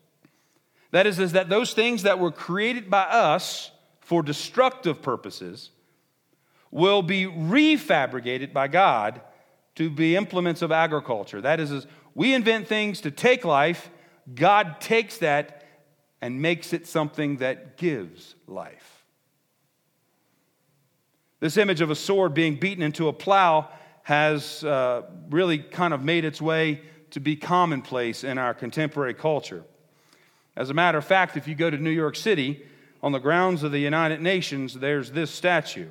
That 0.91 1.07
is, 1.07 1.19
is 1.19 1.31
that 1.33 1.47
those 1.47 1.73
things 1.73 2.03
that 2.03 2.19
were 2.19 2.31
created 2.31 2.89
by 2.89 3.03
us 3.03 3.71
for 4.01 4.21
destructive 4.21 5.01
purposes 5.01 5.69
will 6.69 7.01
be 7.01 7.25
refabricated 7.25 8.51
by 8.51 8.67
God 8.67 9.21
to 9.75 9.89
be 9.89 10.15
implements 10.15 10.61
of 10.61 10.71
agriculture. 10.71 11.41
That 11.41 11.59
is, 11.59 11.87
we 12.13 12.33
invent 12.33 12.67
things 12.67 13.01
to 13.01 13.11
take 13.11 13.45
life 13.45 13.89
God 14.35 14.79
takes 14.79 15.17
that 15.17 15.65
and 16.21 16.41
makes 16.41 16.73
it 16.73 16.87
something 16.87 17.37
that 17.37 17.77
gives 17.77 18.35
life. 18.47 19.05
This 21.39 21.57
image 21.57 21.81
of 21.81 21.89
a 21.89 21.95
sword 21.95 22.33
being 22.33 22.55
beaten 22.55 22.83
into 22.83 23.07
a 23.07 23.13
plow 23.13 23.69
has 24.03 24.63
uh, 24.63 25.03
really 25.29 25.57
kind 25.57 25.93
of 25.93 26.03
made 26.03 26.23
its 26.23 26.41
way 26.41 26.81
to 27.11 27.19
be 27.19 27.35
commonplace 27.35 28.23
in 28.23 28.37
our 28.37 28.53
contemporary 28.53 29.13
culture. 29.13 29.63
As 30.55 30.69
a 30.69 30.73
matter 30.73 30.97
of 30.97 31.05
fact, 31.05 31.35
if 31.35 31.47
you 31.47 31.55
go 31.55 31.69
to 31.69 31.77
New 31.77 31.89
York 31.89 32.15
City, 32.15 32.63
on 33.03 33.11
the 33.11 33.19
grounds 33.19 33.63
of 33.63 33.71
the 33.71 33.79
United 33.79 34.21
Nations, 34.21 34.75
there's 34.75 35.11
this 35.11 35.31
statue. 35.31 35.89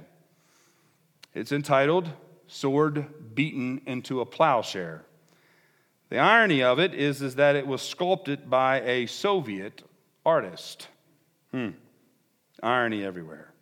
It's 1.34 1.50
entitled 1.50 2.08
Sword 2.50 3.34
Beaten 3.34 3.80
into 3.86 4.20
a 4.20 4.26
Plowshare. 4.26 5.04
The 6.08 6.18
irony 6.18 6.62
of 6.64 6.80
it 6.80 6.92
is, 6.92 7.22
is 7.22 7.36
that 7.36 7.54
it 7.54 7.66
was 7.66 7.80
sculpted 7.80 8.50
by 8.50 8.80
a 8.80 9.06
Soviet 9.06 9.82
artist. 10.26 10.88
Hmm. 11.52 11.70
Irony 12.60 13.04
everywhere. 13.04 13.52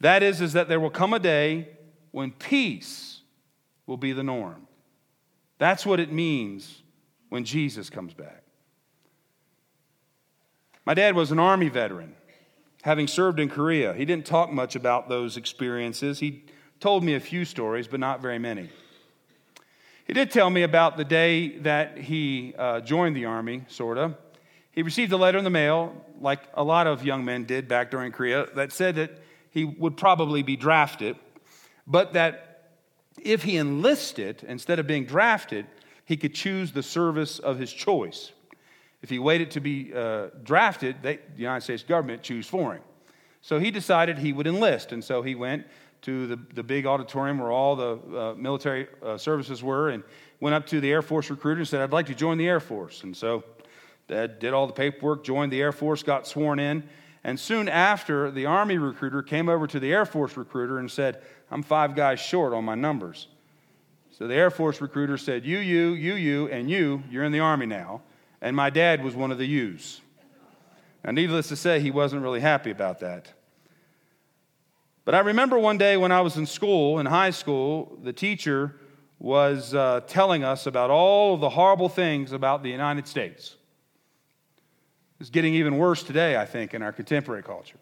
That 0.00 0.24
is, 0.24 0.40
is 0.40 0.52
that 0.54 0.68
there 0.68 0.80
will 0.80 0.90
come 0.90 1.14
a 1.14 1.20
day 1.20 1.68
when 2.10 2.32
peace 2.32 3.20
will 3.86 3.96
be 3.96 4.12
the 4.12 4.24
norm. 4.24 4.66
That's 5.58 5.86
what 5.86 6.00
it 6.00 6.12
means 6.12 6.82
when 7.28 7.44
Jesus 7.44 7.88
comes 7.88 8.14
back. 8.14 8.42
My 10.84 10.94
dad 10.94 11.14
was 11.14 11.30
an 11.30 11.38
Army 11.38 11.68
veteran, 11.68 12.16
having 12.82 13.06
served 13.06 13.38
in 13.38 13.48
Korea. 13.48 13.94
He 13.94 14.04
didn't 14.04 14.26
talk 14.26 14.52
much 14.52 14.74
about 14.74 15.08
those 15.08 15.36
experiences. 15.36 16.18
He 16.18 16.44
told 16.80 17.04
me 17.04 17.14
a 17.14 17.20
few 17.20 17.44
stories, 17.44 17.88
but 17.88 18.00
not 18.00 18.20
very 18.20 18.38
many. 18.38 18.68
He 20.06 20.12
did 20.12 20.30
tell 20.30 20.50
me 20.50 20.62
about 20.62 20.96
the 20.96 21.04
day 21.04 21.58
that 21.58 21.98
he 21.98 22.54
uh, 22.56 22.80
joined 22.80 23.16
the 23.16 23.24
Army, 23.24 23.64
sort 23.68 23.98
of. 23.98 24.14
He 24.70 24.82
received 24.82 25.10
a 25.12 25.16
letter 25.16 25.38
in 25.38 25.44
the 25.44 25.50
mail, 25.50 25.94
like 26.20 26.40
a 26.54 26.62
lot 26.62 26.86
of 26.86 27.04
young 27.04 27.24
men 27.24 27.44
did 27.44 27.66
back 27.66 27.90
during 27.90 28.12
Korea, 28.12 28.46
that 28.54 28.72
said 28.72 28.96
that 28.96 29.22
he 29.50 29.64
would 29.64 29.96
probably 29.96 30.42
be 30.42 30.54
drafted, 30.54 31.16
but 31.86 32.12
that 32.12 32.72
if 33.20 33.42
he 33.42 33.56
enlisted, 33.56 34.44
instead 34.46 34.78
of 34.78 34.86
being 34.86 35.06
drafted, 35.06 35.66
he 36.04 36.16
could 36.16 36.34
choose 36.34 36.72
the 36.72 36.82
service 36.82 37.38
of 37.38 37.58
his 37.58 37.72
choice. 37.72 38.32
If 39.02 39.10
he 39.10 39.18
waited 39.18 39.50
to 39.52 39.60
be 39.60 39.92
uh, 39.94 40.28
drafted, 40.42 40.96
they, 41.02 41.16
the 41.16 41.42
United 41.42 41.62
States 41.62 41.82
government 41.82 42.22
choose 42.22 42.46
for 42.46 42.74
him. 42.74 42.82
So 43.40 43.58
he 43.58 43.70
decided 43.70 44.18
he 44.18 44.32
would 44.32 44.46
enlist, 44.46 44.92
and 44.92 45.02
so 45.02 45.22
he 45.22 45.34
went 45.34 45.66
to 46.06 46.28
the, 46.28 46.38
the 46.54 46.62
big 46.62 46.86
auditorium 46.86 47.40
where 47.40 47.50
all 47.50 47.74
the 47.74 47.98
uh, 48.16 48.34
military 48.34 48.86
uh, 49.02 49.18
services 49.18 49.60
were 49.60 49.88
and 49.88 50.04
went 50.38 50.54
up 50.54 50.64
to 50.64 50.80
the 50.80 50.88
Air 50.88 51.02
Force 51.02 51.28
recruiter 51.30 51.58
and 51.58 51.66
said, 51.66 51.80
I'd 51.80 51.92
like 51.92 52.06
to 52.06 52.14
join 52.14 52.38
the 52.38 52.46
Air 52.46 52.60
Force. 52.60 53.02
And 53.02 53.16
so 53.16 53.42
Dad 54.06 54.38
did 54.38 54.54
all 54.54 54.68
the 54.68 54.72
paperwork, 54.72 55.24
joined 55.24 55.50
the 55.50 55.60
Air 55.60 55.72
Force, 55.72 56.04
got 56.04 56.28
sworn 56.28 56.60
in. 56.60 56.88
And 57.24 57.40
soon 57.40 57.68
after, 57.68 58.30
the 58.30 58.46
Army 58.46 58.78
recruiter 58.78 59.20
came 59.20 59.48
over 59.48 59.66
to 59.66 59.80
the 59.80 59.92
Air 59.92 60.06
Force 60.06 60.36
recruiter 60.36 60.78
and 60.78 60.88
said, 60.88 61.22
I'm 61.50 61.64
five 61.64 61.96
guys 61.96 62.20
short 62.20 62.52
on 62.52 62.64
my 62.64 62.76
numbers. 62.76 63.26
So 64.12 64.28
the 64.28 64.34
Air 64.34 64.50
Force 64.50 64.80
recruiter 64.80 65.16
said, 65.16 65.44
You, 65.44 65.58
you, 65.58 65.88
you, 65.88 66.14
you, 66.14 66.48
and 66.48 66.70
you, 66.70 67.02
you're 67.10 67.24
in 67.24 67.32
the 67.32 67.40
Army 67.40 67.66
now. 67.66 68.02
And 68.40 68.54
my 68.54 68.70
dad 68.70 69.02
was 69.02 69.16
one 69.16 69.32
of 69.32 69.38
the 69.38 69.46
yous. 69.46 70.00
Now, 71.04 71.10
needless 71.10 71.48
to 71.48 71.56
say, 71.56 71.80
he 71.80 71.90
wasn't 71.90 72.22
really 72.22 72.40
happy 72.40 72.70
about 72.70 73.00
that. 73.00 73.32
But 75.06 75.14
I 75.14 75.20
remember 75.20 75.56
one 75.56 75.78
day 75.78 75.96
when 75.96 76.10
I 76.10 76.20
was 76.20 76.36
in 76.36 76.46
school, 76.46 76.98
in 76.98 77.06
high 77.06 77.30
school, 77.30 77.96
the 78.02 78.12
teacher 78.12 78.74
was 79.20 79.72
uh, 79.72 80.00
telling 80.08 80.42
us 80.42 80.66
about 80.66 80.90
all 80.90 81.34
of 81.34 81.40
the 81.40 81.48
horrible 81.48 81.88
things 81.88 82.32
about 82.32 82.64
the 82.64 82.70
United 82.70 83.06
States. 83.06 83.54
It's 85.20 85.30
getting 85.30 85.54
even 85.54 85.78
worse 85.78 86.02
today, 86.02 86.36
I 86.36 86.44
think, 86.44 86.74
in 86.74 86.82
our 86.82 86.92
contemporary 86.92 87.44
culture. 87.44 87.78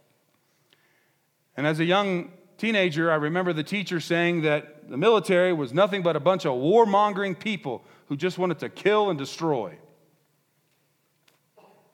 And 1.57 1.67
as 1.67 1.81
a 1.81 1.85
young 1.87 2.31
teenager, 2.59 3.11
I 3.11 3.15
remember 3.15 3.55
the 3.55 3.65
teacher 3.65 4.01
saying 4.01 4.43
that 4.43 4.91
the 4.91 4.99
military 4.99 5.55
was 5.55 5.73
nothing 5.73 6.03
but 6.03 6.17
a 6.17 6.21
bunch 6.21 6.45
of 6.45 6.53
warmongering 6.53 7.39
people 7.39 7.87
who 8.09 8.19
just 8.19 8.37
wanted 8.37 8.59
to 8.59 8.69
kill 8.69 9.09
and 9.09 9.19
destroy. 9.19 9.79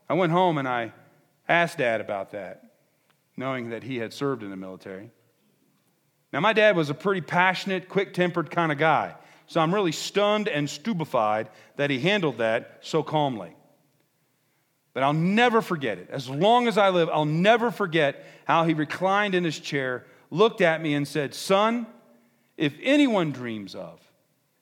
I 0.08 0.14
went 0.14 0.32
home 0.32 0.58
and 0.58 0.66
I 0.66 0.92
asked 1.48 1.78
Dad 1.78 2.00
about 2.00 2.32
that, 2.32 2.64
knowing 3.36 3.70
that 3.70 3.84
he 3.84 3.98
had 3.98 4.12
served 4.12 4.42
in 4.42 4.50
the 4.50 4.56
military. 4.56 5.12
Now, 6.32 6.40
my 6.40 6.52
dad 6.52 6.76
was 6.76 6.90
a 6.90 6.94
pretty 6.94 7.20
passionate, 7.20 7.88
quick 7.88 8.14
tempered 8.14 8.50
kind 8.50 8.70
of 8.70 8.78
guy, 8.78 9.14
so 9.46 9.60
I'm 9.60 9.74
really 9.74 9.92
stunned 9.92 10.48
and 10.48 10.70
stupefied 10.70 11.48
that 11.76 11.90
he 11.90 11.98
handled 11.98 12.38
that 12.38 12.78
so 12.82 13.02
calmly. 13.02 13.54
But 14.92 15.02
I'll 15.02 15.12
never 15.12 15.60
forget 15.60 15.98
it. 15.98 16.08
As 16.10 16.28
long 16.28 16.68
as 16.68 16.78
I 16.78 16.90
live, 16.90 17.08
I'll 17.12 17.24
never 17.24 17.70
forget 17.70 18.24
how 18.44 18.64
he 18.64 18.74
reclined 18.74 19.34
in 19.34 19.44
his 19.44 19.58
chair, 19.58 20.04
looked 20.30 20.60
at 20.60 20.82
me, 20.82 20.94
and 20.94 21.06
said, 21.06 21.34
Son, 21.34 21.86
if 22.56 22.74
anyone 22.82 23.32
dreams 23.32 23.74
of, 23.74 24.00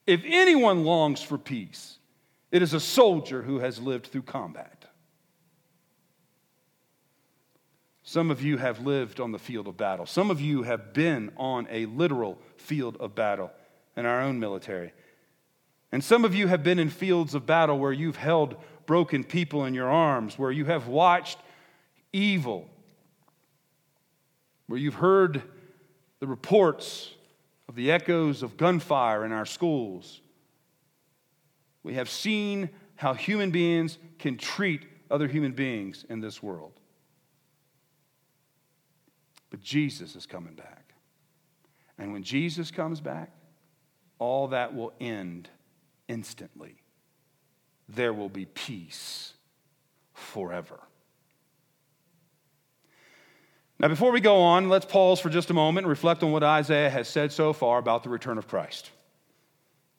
if 0.07 0.21
anyone 0.25 0.85
longs 0.85 1.21
for 1.21 1.37
peace, 1.37 1.97
it 2.51 2.61
is 2.61 2.73
a 2.73 2.79
soldier 2.79 3.43
who 3.43 3.59
has 3.59 3.79
lived 3.79 4.07
through 4.07 4.23
combat. 4.23 4.78
Some 8.09 8.31
of 8.31 8.41
you 8.41 8.57
have 8.57 8.79
lived 8.79 9.19
on 9.19 9.31
the 9.31 9.37
field 9.37 9.67
of 9.67 9.77
battle. 9.77 10.07
Some 10.07 10.31
of 10.31 10.41
you 10.41 10.63
have 10.63 10.93
been 10.93 11.31
on 11.37 11.67
a 11.69 11.85
literal 11.85 12.39
field 12.57 12.97
of 12.99 13.13
battle 13.13 13.51
in 13.95 14.07
our 14.07 14.21
own 14.21 14.39
military. 14.39 14.93
And 15.91 16.03
some 16.03 16.25
of 16.25 16.33
you 16.33 16.47
have 16.47 16.63
been 16.63 16.79
in 16.79 16.89
fields 16.89 17.35
of 17.35 17.45
battle 17.45 17.77
where 17.77 17.91
you've 17.91 18.15
held 18.15 18.55
broken 18.87 19.23
people 19.23 19.65
in 19.65 19.75
your 19.75 19.91
arms, 19.91 20.39
where 20.39 20.49
you 20.49 20.65
have 20.65 20.87
watched 20.87 21.37
evil, 22.11 22.67
where 24.65 24.79
you've 24.79 24.95
heard 24.95 25.43
the 26.19 26.25
reports 26.25 27.13
of 27.67 27.75
the 27.75 27.91
echoes 27.91 28.41
of 28.41 28.57
gunfire 28.57 29.23
in 29.23 29.31
our 29.31 29.45
schools. 29.45 30.19
We 31.83 31.93
have 31.93 32.09
seen 32.09 32.71
how 32.95 33.13
human 33.13 33.51
beings 33.51 33.99
can 34.17 34.35
treat 34.39 34.81
other 35.11 35.27
human 35.27 35.51
beings 35.51 36.07
in 36.09 36.21
this 36.21 36.41
world. 36.41 36.78
But 39.49 39.61
Jesus 39.61 40.15
is 40.15 40.25
coming 40.25 40.53
back. 40.53 40.93
And 41.97 42.13
when 42.13 42.23
Jesus 42.23 42.71
comes 42.71 43.01
back, 43.01 43.31
all 44.19 44.49
that 44.49 44.75
will 44.75 44.93
end 44.99 45.49
instantly. 46.07 46.75
There 47.87 48.13
will 48.13 48.29
be 48.29 48.45
peace 48.45 49.33
forever. 50.13 50.79
Now, 53.79 53.87
before 53.87 54.11
we 54.11 54.19
go 54.19 54.41
on, 54.41 54.67
let's 54.67 54.85
pause 54.85 55.21
for 55.21 55.29
just 55.29 55.49
a 55.49 55.53
moment 55.53 55.85
and 55.85 55.89
reflect 55.89 56.21
on 56.21 56.33
what 56.33 56.43
Isaiah 56.43 56.89
has 56.89 57.07
said 57.07 57.31
so 57.31 57.53
far 57.53 57.79
about 57.79 58.03
the 58.03 58.09
return 58.09 58.37
of 58.37 58.47
Christ. 58.47 58.91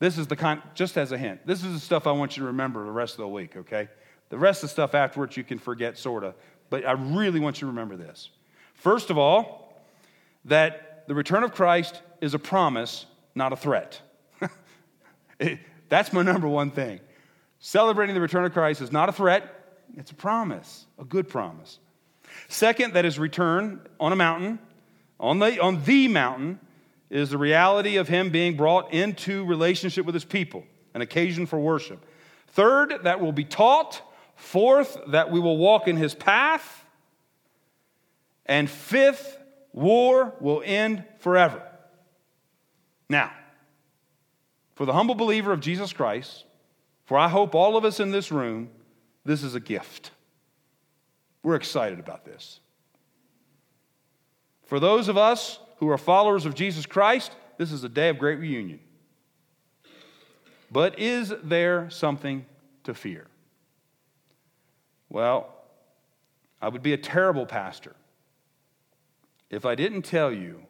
This 0.00 0.18
is 0.18 0.26
the 0.26 0.36
kind, 0.36 0.62
just 0.74 0.98
as 0.98 1.12
a 1.12 1.18
hint, 1.18 1.46
this 1.46 1.64
is 1.64 1.72
the 1.72 1.80
stuff 1.80 2.06
I 2.06 2.12
want 2.12 2.36
you 2.36 2.42
to 2.42 2.48
remember 2.48 2.84
the 2.84 2.90
rest 2.90 3.14
of 3.14 3.18
the 3.18 3.28
week, 3.28 3.56
okay? 3.56 3.88
The 4.28 4.38
rest 4.38 4.62
of 4.62 4.68
the 4.68 4.72
stuff 4.72 4.94
afterwards 4.94 5.36
you 5.36 5.44
can 5.44 5.58
forget, 5.58 5.98
sort 5.98 6.24
of, 6.24 6.34
but 6.68 6.86
I 6.86 6.92
really 6.92 7.40
want 7.40 7.56
you 7.56 7.66
to 7.66 7.66
remember 7.66 7.96
this. 7.96 8.30
First 8.80 9.10
of 9.10 9.18
all, 9.18 9.78
that 10.46 11.04
the 11.06 11.14
return 11.14 11.44
of 11.44 11.52
Christ 11.52 12.00
is 12.22 12.32
a 12.32 12.38
promise, 12.38 13.04
not 13.34 13.52
a 13.52 13.56
threat. 13.56 14.00
That's 15.90 16.14
my 16.14 16.22
number 16.22 16.48
one 16.48 16.70
thing. 16.70 17.00
Celebrating 17.58 18.14
the 18.14 18.22
return 18.22 18.46
of 18.46 18.54
Christ 18.54 18.80
is 18.80 18.90
not 18.90 19.10
a 19.10 19.12
threat, 19.12 19.82
it's 19.98 20.12
a 20.12 20.14
promise, 20.14 20.86
a 20.98 21.04
good 21.04 21.28
promise. 21.28 21.78
Second, 22.48 22.94
that 22.94 23.04
his 23.04 23.18
return 23.18 23.86
on 23.98 24.14
a 24.14 24.16
mountain, 24.16 24.58
on 25.18 25.40
the, 25.40 25.60
on 25.60 25.84
the 25.84 26.08
mountain, 26.08 26.58
is 27.10 27.28
the 27.28 27.38
reality 27.38 27.98
of 27.98 28.08
him 28.08 28.30
being 28.30 28.56
brought 28.56 28.94
into 28.94 29.44
relationship 29.44 30.06
with 30.06 30.14
his 30.14 30.24
people, 30.24 30.64
an 30.94 31.02
occasion 31.02 31.44
for 31.44 31.60
worship. 31.60 32.02
Third, 32.48 33.00
that 33.02 33.20
we 33.20 33.26
will 33.26 33.32
be 33.32 33.44
taught. 33.44 34.00
Fourth, 34.36 34.96
that 35.08 35.30
we 35.30 35.38
will 35.38 35.58
walk 35.58 35.86
in 35.86 35.98
his 35.98 36.14
path. 36.14 36.79
And 38.50 38.68
fifth, 38.68 39.38
war 39.72 40.34
will 40.40 40.60
end 40.66 41.04
forever. 41.20 41.62
Now, 43.08 43.30
for 44.74 44.84
the 44.84 44.92
humble 44.92 45.14
believer 45.14 45.52
of 45.52 45.60
Jesus 45.60 45.92
Christ, 45.92 46.44
for 47.04 47.16
I 47.16 47.28
hope 47.28 47.54
all 47.54 47.76
of 47.76 47.84
us 47.84 48.00
in 48.00 48.10
this 48.10 48.32
room, 48.32 48.70
this 49.24 49.44
is 49.44 49.54
a 49.54 49.60
gift. 49.60 50.10
We're 51.44 51.54
excited 51.54 52.00
about 52.00 52.24
this. 52.24 52.58
For 54.64 54.80
those 54.80 55.06
of 55.06 55.16
us 55.16 55.60
who 55.76 55.88
are 55.88 55.98
followers 55.98 56.44
of 56.44 56.56
Jesus 56.56 56.86
Christ, 56.86 57.30
this 57.56 57.70
is 57.70 57.84
a 57.84 57.88
day 57.88 58.08
of 58.08 58.18
great 58.18 58.40
reunion. 58.40 58.80
But 60.72 60.98
is 60.98 61.32
there 61.44 61.88
something 61.88 62.44
to 62.82 62.94
fear? 62.94 63.28
Well, 65.08 65.54
I 66.60 66.68
would 66.68 66.82
be 66.82 66.92
a 66.92 66.98
terrible 66.98 67.46
pastor 67.46 67.94
if 69.50 69.66
I 69.66 69.74
didn't 69.74 70.02
tell 70.02 70.32
you 70.32 70.62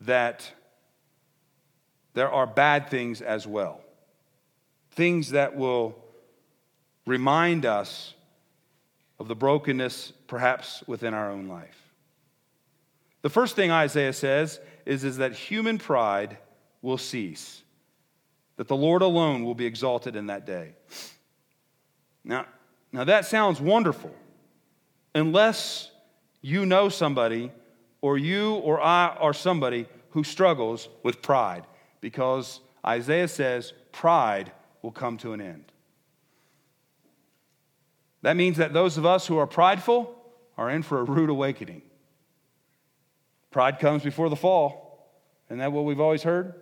that 0.00 0.52
there 2.14 2.30
are 2.30 2.46
bad 2.46 2.88
things 2.88 3.20
as 3.20 3.46
well. 3.46 3.80
Things 4.92 5.30
that 5.30 5.56
will 5.56 5.98
remind 7.06 7.66
us 7.66 8.14
of 9.18 9.28
the 9.28 9.34
brokenness 9.34 10.12
perhaps 10.26 10.82
within 10.86 11.12
our 11.12 11.30
own 11.30 11.48
life. 11.48 11.92
The 13.22 13.30
first 13.30 13.56
thing 13.56 13.70
Isaiah 13.70 14.12
says 14.12 14.60
is, 14.86 15.02
is 15.02 15.16
that 15.16 15.32
human 15.32 15.78
pride 15.78 16.36
will 16.82 16.98
cease, 16.98 17.62
that 18.56 18.68
the 18.68 18.76
Lord 18.76 19.02
alone 19.02 19.44
will 19.44 19.54
be 19.54 19.66
exalted 19.66 20.14
in 20.14 20.26
that 20.26 20.46
day. 20.46 20.74
Now, 22.22 22.46
now 22.92 23.04
that 23.04 23.24
sounds 23.24 23.60
wonderful, 23.60 24.14
unless 25.14 25.90
you 26.44 26.66
know 26.66 26.90
somebody, 26.90 27.50
or 28.02 28.18
you 28.18 28.56
or 28.56 28.78
I 28.78 29.16
are 29.18 29.32
somebody 29.32 29.86
who 30.10 30.22
struggles 30.22 30.90
with 31.02 31.22
pride, 31.22 31.66
because 32.02 32.60
Isaiah 32.86 33.28
says 33.28 33.72
pride 33.92 34.52
will 34.82 34.92
come 34.92 35.16
to 35.18 35.32
an 35.32 35.40
end. 35.40 35.64
That 38.20 38.36
means 38.36 38.58
that 38.58 38.74
those 38.74 38.98
of 38.98 39.06
us 39.06 39.26
who 39.26 39.38
are 39.38 39.46
prideful 39.46 40.14
are 40.58 40.68
in 40.68 40.82
for 40.82 41.00
a 41.00 41.04
rude 41.04 41.30
awakening. 41.30 41.80
Pride 43.50 43.78
comes 43.78 44.02
before 44.02 44.28
the 44.28 44.36
fall. 44.36 45.08
Isn't 45.48 45.60
that 45.60 45.72
what 45.72 45.86
we've 45.86 45.98
always 45.98 46.24
heard? 46.24 46.52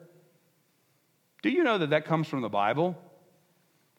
Do 1.43 1.51
you 1.51 1.65
know 1.65 1.79
that 1.79 1.91
that 1.91 2.05
comes 2.05 2.29
from 2.29 2.43
the 2.43 2.49
Bible? 2.49 2.97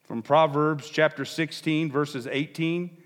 From 0.06 0.22
Proverbs 0.22 0.90
chapter 0.90 1.26
16, 1.26 1.92
verses 1.92 2.26
18. 2.26 3.03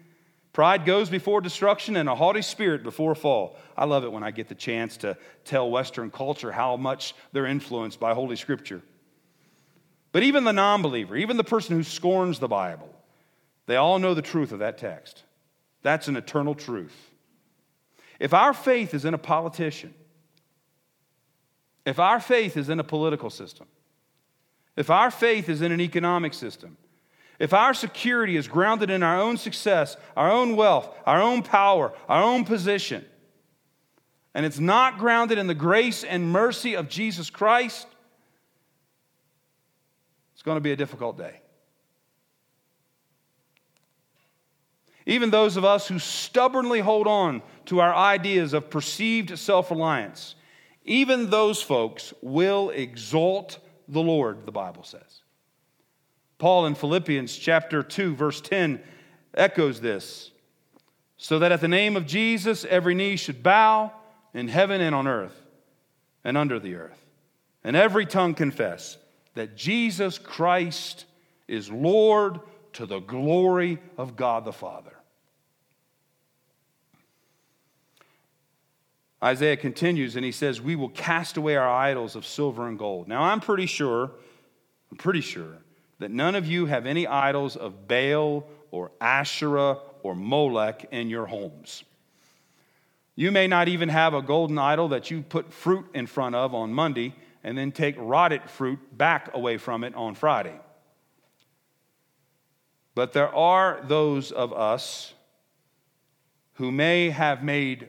Pride 0.58 0.86
goes 0.86 1.08
before 1.08 1.40
destruction 1.40 1.96
and 1.98 2.10
a 2.10 2.16
haughty 2.16 2.42
spirit 2.42 2.82
before 2.82 3.14
fall. 3.14 3.56
I 3.78 3.86
love 3.86 4.04
it 4.04 4.12
when 4.12 4.24
I 4.24 4.32
get 4.32 4.48
the 4.48 4.56
chance 4.56 4.98
to 4.98 5.16
tell 5.46 5.70
Western 5.70 6.10
culture 6.10 6.52
how 6.52 6.76
much 6.78 7.14
they're 7.32 7.46
influenced 7.46 8.00
by 8.00 8.16
Holy 8.16 8.36
Scripture. 8.36 8.82
But 10.12 10.24
even 10.24 10.46
the 10.46 10.54
non 10.54 10.82
believer, 10.82 11.16
even 11.16 11.38
the 11.38 11.44
person 11.44 11.76
who 11.76 11.84
scorns 11.84 12.40
the 12.40 12.48
Bible, 12.48 12.90
they 13.68 13.76
all 13.76 14.00
know 14.00 14.16
the 14.16 14.24
truth 14.24 14.52
of 14.52 14.58
that 14.58 14.80
text. 14.80 15.22
That's 15.84 16.08
an 16.08 16.18
eternal 16.18 16.56
truth. 16.56 17.12
If 18.20 18.34
our 18.34 18.52
faith 18.52 18.96
is 18.96 19.06
in 19.06 19.14
a 19.14 19.20
politician, 19.20 19.94
if 21.86 22.00
our 22.00 22.20
faith 22.20 22.58
is 22.58 22.70
in 22.70 22.80
a 22.80 22.84
political 22.84 23.30
system, 23.30 23.68
if 24.76 24.90
our 24.90 25.12
faith 25.12 25.50
is 25.50 25.62
in 25.62 25.72
an 25.72 25.82
economic 25.82 26.34
system, 26.34 26.78
if 27.40 27.54
our 27.54 27.74
security 27.74 28.36
is 28.36 28.48
grounded 28.48 28.90
in 28.90 29.04
our 29.04 29.20
own 29.20 29.38
success, 29.38 29.96
our 30.16 30.32
own 30.32 30.56
wealth, 30.56 30.90
our 31.06 31.22
own 31.22 31.44
power, 31.44 31.94
our 32.10 32.24
own 32.24 32.46
position, 32.46 33.06
and 34.34 34.46
it's 34.46 34.60
not 34.60 34.98
grounded 34.98 35.38
in 35.38 35.48
the 35.48 35.56
grace 35.56 36.04
and 36.04 36.32
mercy 36.32 36.76
of 36.76 36.90
Jesus 36.90 37.30
Christ, 37.30 37.88
it's 40.34 40.44
going 40.44 40.58
to 40.58 40.62
be 40.62 40.72
a 40.72 40.76
difficult 40.76 41.18
day. 41.18 41.42
Even 45.06 45.30
those 45.30 45.58
of 45.58 45.64
us 45.64 45.88
who 45.88 46.00
stubbornly 46.00 46.82
hold 46.82 47.08
on 47.08 47.42
to 47.66 47.80
our 47.80 47.96
ideas 47.96 48.54
of 48.54 48.70
perceived 48.70 49.38
self 49.40 49.72
reliance, 49.72 50.36
even 50.84 51.30
those 51.30 51.62
folks 51.62 52.14
will 52.22 52.72
exalt 52.72 53.60
the 53.88 54.02
Lord, 54.02 54.46
the 54.46 54.52
Bible 54.52 54.84
says. 54.84 55.22
Paul 56.38 56.68
in 56.68 56.76
Philippians 56.76 57.36
chapter 57.36 57.82
2, 57.82 58.16
verse 58.16 58.42
10 58.42 58.82
echoes 59.34 59.82
this 59.82 60.32
so 61.18 61.40
that 61.40 61.52
at 61.52 61.62
the 61.62 61.68
name 61.68 61.96
of 61.96 62.06
Jesus 62.06 62.64
every 62.66 62.94
knee 62.94 63.16
should 63.16 63.42
bow 63.42 63.92
in 64.34 64.48
heaven 64.48 64.82
and 64.82 64.94
on 64.94 65.08
earth 65.08 65.42
and 66.24 66.38
under 66.38 66.60
the 66.60 66.76
earth, 66.76 67.06
and 67.64 67.76
every 67.76 68.06
tongue 68.06 68.36
confess 68.36 68.98
that 69.34 69.56
Jesus 69.56 70.18
Christ 70.20 71.06
is 71.48 71.72
Lord 71.72 72.40
to 72.74 72.86
the 72.86 73.00
glory 73.00 73.80
of 73.98 74.16
God 74.16 74.46
the 74.46 74.54
Father. 74.54 74.94
Isaiah 79.24 79.58
continues 79.58 80.16
and 80.16 80.24
he 80.24 80.32
says, 80.32 80.62
We 80.62 80.76
will 80.76 80.90
cast 80.90 81.38
away 81.38 81.56
our 81.56 81.68
idols 81.68 82.16
of 82.16 82.26
silver 82.26 82.68
and 82.68 82.78
gold. 82.78 83.08
Now, 83.08 83.24
I'm 83.24 83.40
pretty 83.40 83.66
sure, 83.66 84.12
I'm 84.92 84.98
pretty 84.98 85.22
sure 85.22 85.58
that 86.00 86.12
none 86.12 86.36
of 86.36 86.46
you 86.46 86.66
have 86.66 86.86
any 86.86 87.08
idols 87.08 87.56
of 87.56 87.88
Baal 87.88 88.48
or 88.72 88.92
Asherah 89.02 89.80
or 90.04 90.16
Molech 90.16 90.88
in 90.92 91.10
your 91.10 91.26
homes. 91.26 91.84
You 93.16 93.32
may 93.32 93.48
not 93.48 93.68
even 93.68 93.90
have 93.90 94.14
a 94.14 94.22
golden 94.22 94.58
idol 94.58 94.90
that 94.90 95.10
you 95.10 95.24
put 95.24 95.52
fruit 95.52 95.88
in 95.94 96.06
front 96.06 96.36
of 96.36 96.54
on 96.54 96.72
Monday 96.72 97.16
and 97.44 97.58
then 97.58 97.72
take 97.72 97.96
rotted 97.98 98.50
fruit 98.50 98.80
back 98.96 99.34
away 99.34 99.58
from 99.58 99.84
it 99.84 99.96
on 99.96 100.14
Friday. 100.14 100.60
But 102.94 103.14
there 103.14 103.34
are 103.34 103.80
those 103.84 104.32
of 104.32 104.54
us 104.54 105.14
who 106.54 106.72
may 106.72 107.10
have 107.10 107.44
made 107.44 107.88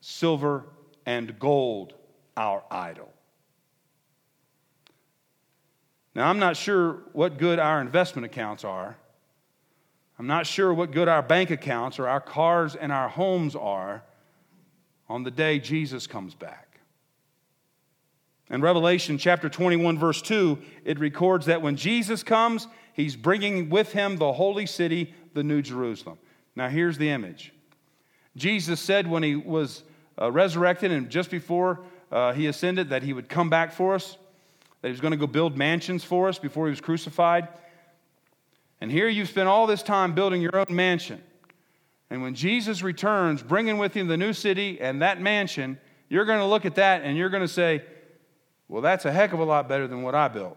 silver, 0.00 0.64
and 1.06 1.38
gold 1.38 1.94
our 2.36 2.62
idol. 2.70 3.12
Now, 6.14 6.28
I'm 6.28 6.38
not 6.38 6.56
sure 6.56 6.98
what 7.12 7.38
good 7.38 7.58
our 7.58 7.80
investment 7.80 8.26
accounts 8.26 8.64
are. 8.64 8.96
I'm 10.18 10.26
not 10.26 10.46
sure 10.46 10.74
what 10.74 10.90
good 10.90 11.08
our 11.08 11.22
bank 11.22 11.50
accounts 11.50 11.98
or 11.98 12.08
our 12.08 12.20
cars 12.20 12.74
and 12.74 12.92
our 12.92 13.08
homes 13.08 13.56
are 13.56 14.02
on 15.08 15.22
the 15.22 15.30
day 15.30 15.58
Jesus 15.58 16.06
comes 16.06 16.34
back. 16.34 16.70
In 18.50 18.60
Revelation 18.60 19.16
chapter 19.16 19.48
21, 19.48 19.98
verse 19.98 20.20
2, 20.20 20.58
it 20.84 20.98
records 20.98 21.46
that 21.46 21.62
when 21.62 21.76
Jesus 21.76 22.24
comes, 22.24 22.66
he's 22.92 23.14
bringing 23.14 23.70
with 23.70 23.92
him 23.92 24.16
the 24.16 24.32
holy 24.32 24.66
city, 24.66 25.14
the 25.34 25.44
New 25.44 25.62
Jerusalem. 25.62 26.18
Now, 26.56 26.68
here's 26.68 26.98
the 26.98 27.10
image 27.10 27.52
Jesus 28.36 28.80
said 28.80 29.06
when 29.06 29.22
he 29.22 29.36
was 29.36 29.84
uh, 30.20 30.30
resurrected 30.30 30.90
and 30.90 31.08
just 31.08 31.30
before 31.30 31.80
uh, 32.10 32.32
he 32.32 32.46
ascended 32.46 32.90
that 32.90 33.04
he 33.04 33.12
would 33.12 33.28
come 33.28 33.48
back 33.48 33.72
for 33.72 33.94
us, 33.94 34.18
that 34.80 34.88
he 34.88 34.92
was 34.92 35.00
going 35.00 35.12
to 35.12 35.16
go 35.16 35.26
build 35.26 35.56
mansions 35.56 36.04
for 36.04 36.28
us 36.28 36.38
before 36.38 36.66
he 36.66 36.70
was 36.70 36.80
crucified. 36.80 37.48
And 38.80 38.90
here 38.90 39.08
you've 39.08 39.28
spent 39.28 39.48
all 39.48 39.66
this 39.66 39.82
time 39.82 40.14
building 40.14 40.40
your 40.40 40.56
own 40.56 40.66
mansion. 40.70 41.22
And 42.08 42.22
when 42.22 42.34
Jesus 42.34 42.82
returns, 42.82 43.42
bringing 43.42 43.78
with 43.78 43.94
him 43.94 44.08
the 44.08 44.16
new 44.16 44.32
city 44.32 44.80
and 44.80 45.02
that 45.02 45.20
mansion, 45.20 45.78
you're 46.08 46.24
going 46.24 46.40
to 46.40 46.46
look 46.46 46.64
at 46.64 46.76
that 46.76 47.02
and 47.02 47.16
you're 47.16 47.28
going 47.28 47.42
to 47.42 47.48
say, 47.48 47.82
well, 48.68 48.82
that's 48.82 49.04
a 49.04 49.12
heck 49.12 49.32
of 49.32 49.38
a 49.40 49.44
lot 49.44 49.68
better 49.68 49.86
than 49.86 50.02
what 50.02 50.14
I 50.14 50.28
built. 50.28 50.56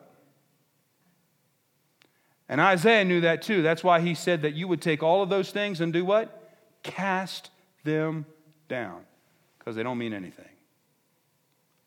And 2.49 2.61
Isaiah 2.61 3.05
knew 3.05 3.21
that 3.21 3.41
too. 3.41 3.61
That's 3.61 3.83
why 3.83 3.99
he 3.99 4.15
said 4.15 4.43
that 4.43 4.53
you 4.53 4.67
would 4.67 4.81
take 4.81 5.03
all 5.03 5.21
of 5.21 5.29
those 5.29 5.51
things 5.51 5.81
and 5.81 5.91
do 5.91 6.05
what? 6.05 6.51
Cast 6.83 7.49
them 7.83 8.25
down 8.67 9.01
because 9.59 9.75
they 9.75 9.83
don't 9.83 9.97
mean 9.97 10.13
anything. 10.13 10.45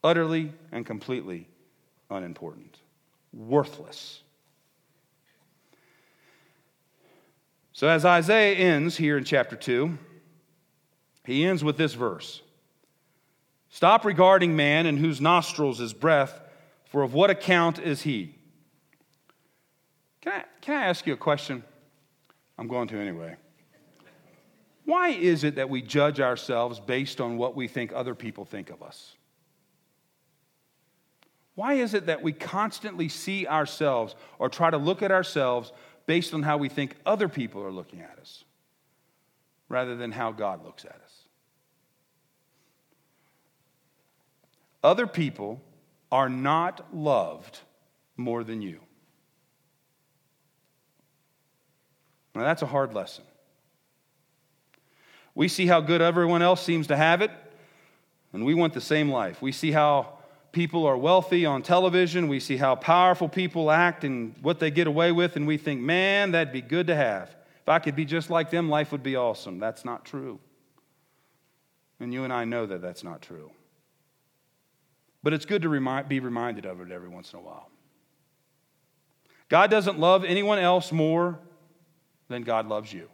Utterly 0.02 0.52
and 0.72 0.84
completely 0.84 1.48
unimportant, 2.10 2.78
worthless. 3.32 4.22
So, 7.72 7.88
as 7.88 8.04
Isaiah 8.04 8.54
ends 8.54 8.96
here 8.96 9.18
in 9.18 9.24
chapter 9.24 9.56
2, 9.56 9.98
he 11.24 11.44
ends 11.44 11.62
with 11.62 11.76
this 11.76 11.94
verse 11.94 12.42
Stop 13.68 14.04
regarding 14.04 14.56
man 14.56 14.86
in 14.86 14.96
whose 14.96 15.20
nostrils 15.20 15.80
is 15.80 15.92
breath, 15.92 16.40
for 16.86 17.02
of 17.02 17.12
what 17.12 17.28
account 17.28 17.78
is 17.78 18.02
he? 18.02 18.34
Can 20.22 20.32
I, 20.32 20.44
can 20.60 20.74
I 20.76 20.86
ask 20.86 21.06
you 21.06 21.12
a 21.12 21.18
question? 21.18 21.62
I'm 22.58 22.68
going 22.68 22.88
to 22.88 22.98
anyway. 22.98 23.36
Why 24.86 25.08
is 25.08 25.44
it 25.44 25.56
that 25.56 25.68
we 25.68 25.82
judge 25.82 26.20
ourselves 26.20 26.80
based 26.80 27.20
on 27.20 27.36
what 27.36 27.56
we 27.56 27.68
think 27.68 27.92
other 27.92 28.14
people 28.14 28.44
think 28.44 28.70
of 28.70 28.82
us? 28.82 29.15
Why 31.56 31.74
is 31.74 31.94
it 31.94 32.06
that 32.06 32.22
we 32.22 32.32
constantly 32.32 33.08
see 33.08 33.46
ourselves 33.46 34.14
or 34.38 34.48
try 34.48 34.70
to 34.70 34.76
look 34.76 35.02
at 35.02 35.10
ourselves 35.10 35.72
based 36.04 36.32
on 36.34 36.42
how 36.42 36.58
we 36.58 36.68
think 36.68 36.94
other 37.04 37.28
people 37.28 37.62
are 37.62 37.72
looking 37.72 38.00
at 38.00 38.18
us 38.20 38.44
rather 39.68 39.96
than 39.96 40.12
how 40.12 40.32
God 40.32 40.62
looks 40.64 40.84
at 40.84 41.00
us? 41.02 41.22
Other 44.84 45.06
people 45.06 45.62
are 46.12 46.28
not 46.28 46.94
loved 46.94 47.58
more 48.18 48.44
than 48.44 48.60
you. 48.60 48.80
Now, 52.34 52.42
that's 52.42 52.62
a 52.62 52.66
hard 52.66 52.92
lesson. 52.92 53.24
We 55.34 55.48
see 55.48 55.66
how 55.66 55.80
good 55.80 56.02
everyone 56.02 56.42
else 56.42 56.62
seems 56.62 56.86
to 56.88 56.96
have 56.96 57.22
it, 57.22 57.30
and 58.34 58.44
we 58.44 58.52
want 58.52 58.74
the 58.74 58.80
same 58.80 59.10
life. 59.10 59.40
We 59.40 59.52
see 59.52 59.72
how 59.72 60.15
people 60.56 60.86
are 60.86 60.96
wealthy 60.96 61.44
on 61.44 61.60
television. 61.60 62.28
We 62.28 62.40
see 62.40 62.56
how 62.56 62.76
powerful 62.76 63.28
people 63.28 63.70
act 63.70 64.04
and 64.04 64.34
what 64.40 64.58
they 64.58 64.70
get 64.70 64.86
away 64.86 65.12
with, 65.12 65.36
and 65.36 65.46
we 65.46 65.58
think, 65.58 65.82
man, 65.82 66.30
that'd 66.30 66.50
be 66.50 66.62
good 66.62 66.86
to 66.86 66.96
have. 66.96 67.28
If 67.60 67.68
I 67.68 67.78
could 67.78 67.94
be 67.94 68.06
just 68.06 68.30
like 68.30 68.50
them, 68.50 68.70
life 68.70 68.90
would 68.90 69.02
be 69.02 69.16
awesome. 69.16 69.58
That's 69.58 69.84
not 69.84 70.06
true. 70.06 70.40
And 72.00 72.10
you 72.10 72.24
and 72.24 72.32
I 72.32 72.46
know 72.46 72.64
that 72.64 72.80
that's 72.80 73.04
not 73.04 73.20
true. 73.20 73.50
But 75.22 75.34
it's 75.34 75.44
good 75.44 75.60
to 75.60 76.04
be 76.08 76.20
reminded 76.20 76.64
of 76.64 76.80
it 76.80 76.90
every 76.90 77.08
once 77.08 77.34
in 77.34 77.38
a 77.38 77.42
while. 77.42 77.68
God 79.50 79.70
doesn't 79.70 79.98
love 79.98 80.24
anyone 80.24 80.58
else 80.58 80.90
more 80.90 81.38
than 82.28 82.44
God 82.44 82.66
loves 82.66 82.90
you. 82.90 83.10